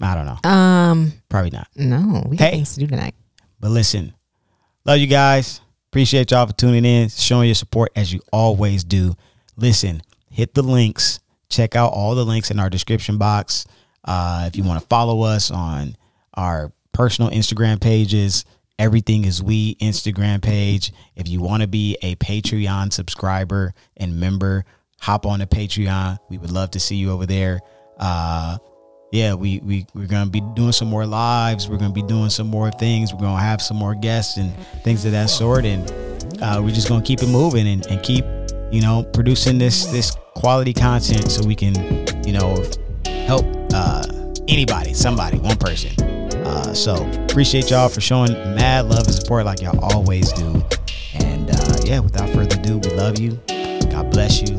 I 0.00 0.14
don't 0.16 0.26
know. 0.26 0.50
Um, 0.50 1.12
Probably 1.28 1.50
not. 1.50 1.68
no, 1.76 2.26
we 2.28 2.36
got 2.36 2.46
Hey. 2.50 2.56
things 2.56 2.74
to 2.74 2.80
do 2.80 2.86
tonight. 2.88 3.14
But 3.60 3.70
listen, 3.70 4.14
love 4.84 4.98
you 4.98 5.06
guys. 5.06 5.60
Appreciate 5.90 6.30
y'all 6.32 6.46
for 6.46 6.52
tuning 6.54 6.84
in, 6.84 7.08
showing 7.08 7.46
your 7.48 7.54
support 7.54 7.92
as 7.94 8.12
you 8.12 8.20
always 8.32 8.82
do. 8.82 9.14
Listen, 9.56 10.02
hit 10.30 10.54
the 10.54 10.62
links. 10.62 11.20
Check 11.48 11.76
out 11.76 11.92
all 11.92 12.14
the 12.16 12.24
links 12.24 12.50
in 12.50 12.58
our 12.58 12.70
description 12.70 13.18
box. 13.18 13.64
Uh, 14.04 14.44
if 14.48 14.56
you 14.56 14.64
want 14.64 14.80
to 14.80 14.86
follow 14.88 15.20
us 15.20 15.50
on 15.52 15.94
our 16.34 16.72
personal 16.92 17.30
Instagram 17.30 17.80
pages, 17.80 18.44
everything 18.82 19.24
is 19.24 19.40
we 19.40 19.76
Instagram 19.76 20.42
page. 20.42 20.92
If 21.14 21.28
you 21.28 21.40
want 21.40 21.62
to 21.62 21.68
be 21.68 21.96
a 22.02 22.16
Patreon 22.16 22.92
subscriber 22.92 23.74
and 23.96 24.18
member, 24.18 24.64
hop 25.00 25.24
on 25.24 25.38
the 25.38 25.46
Patreon. 25.46 26.18
We 26.28 26.36
would 26.36 26.50
love 26.50 26.72
to 26.72 26.80
see 26.80 26.96
you 26.96 27.12
over 27.12 27.24
there. 27.24 27.60
Uh, 27.96 28.58
yeah, 29.12 29.34
we 29.34 29.60
we 29.60 29.86
we're 29.94 30.08
gonna 30.08 30.30
be 30.30 30.40
doing 30.56 30.72
some 30.72 30.88
more 30.88 31.06
lives. 31.06 31.68
We're 31.68 31.76
gonna 31.76 31.92
be 31.92 32.02
doing 32.02 32.28
some 32.28 32.48
more 32.48 32.72
things. 32.72 33.12
We're 33.12 33.20
gonna 33.20 33.40
have 33.40 33.62
some 33.62 33.76
more 33.76 33.94
guests 33.94 34.36
and 34.36 34.52
things 34.82 35.04
of 35.04 35.12
that 35.12 35.30
sort. 35.30 35.64
And 35.64 35.88
uh, 36.42 36.60
we're 36.62 36.74
just 36.74 36.88
gonna 36.88 37.04
keep 37.04 37.22
it 37.22 37.28
moving 37.28 37.68
and, 37.68 37.86
and 37.86 38.02
keep, 38.02 38.24
you 38.72 38.80
know, 38.80 39.04
producing 39.12 39.58
this 39.58 39.86
this 39.86 40.16
quality 40.34 40.72
content 40.72 41.30
so 41.30 41.46
we 41.46 41.54
can, 41.54 41.74
you 42.26 42.32
know, 42.32 42.60
help 43.04 43.44
uh, 43.74 44.02
anybody, 44.48 44.92
somebody, 44.92 45.38
one 45.38 45.56
person. 45.56 46.11
Uh, 46.52 46.74
so 46.74 46.94
appreciate 47.30 47.70
y'all 47.70 47.88
for 47.88 48.02
showing 48.02 48.32
mad 48.54 48.84
love 48.86 49.06
and 49.06 49.14
support 49.14 49.46
like 49.46 49.62
y'all 49.62 49.82
always 49.82 50.30
do. 50.34 50.62
And 51.14 51.50
uh, 51.50 51.76
yeah, 51.84 52.00
without 52.00 52.28
further 52.28 52.60
ado, 52.60 52.76
we 52.78 52.90
love 52.90 53.18
you. 53.18 53.40
God 53.90 54.10
bless 54.10 54.42
you. 54.42 54.58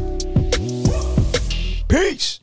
Peace. 1.87 2.39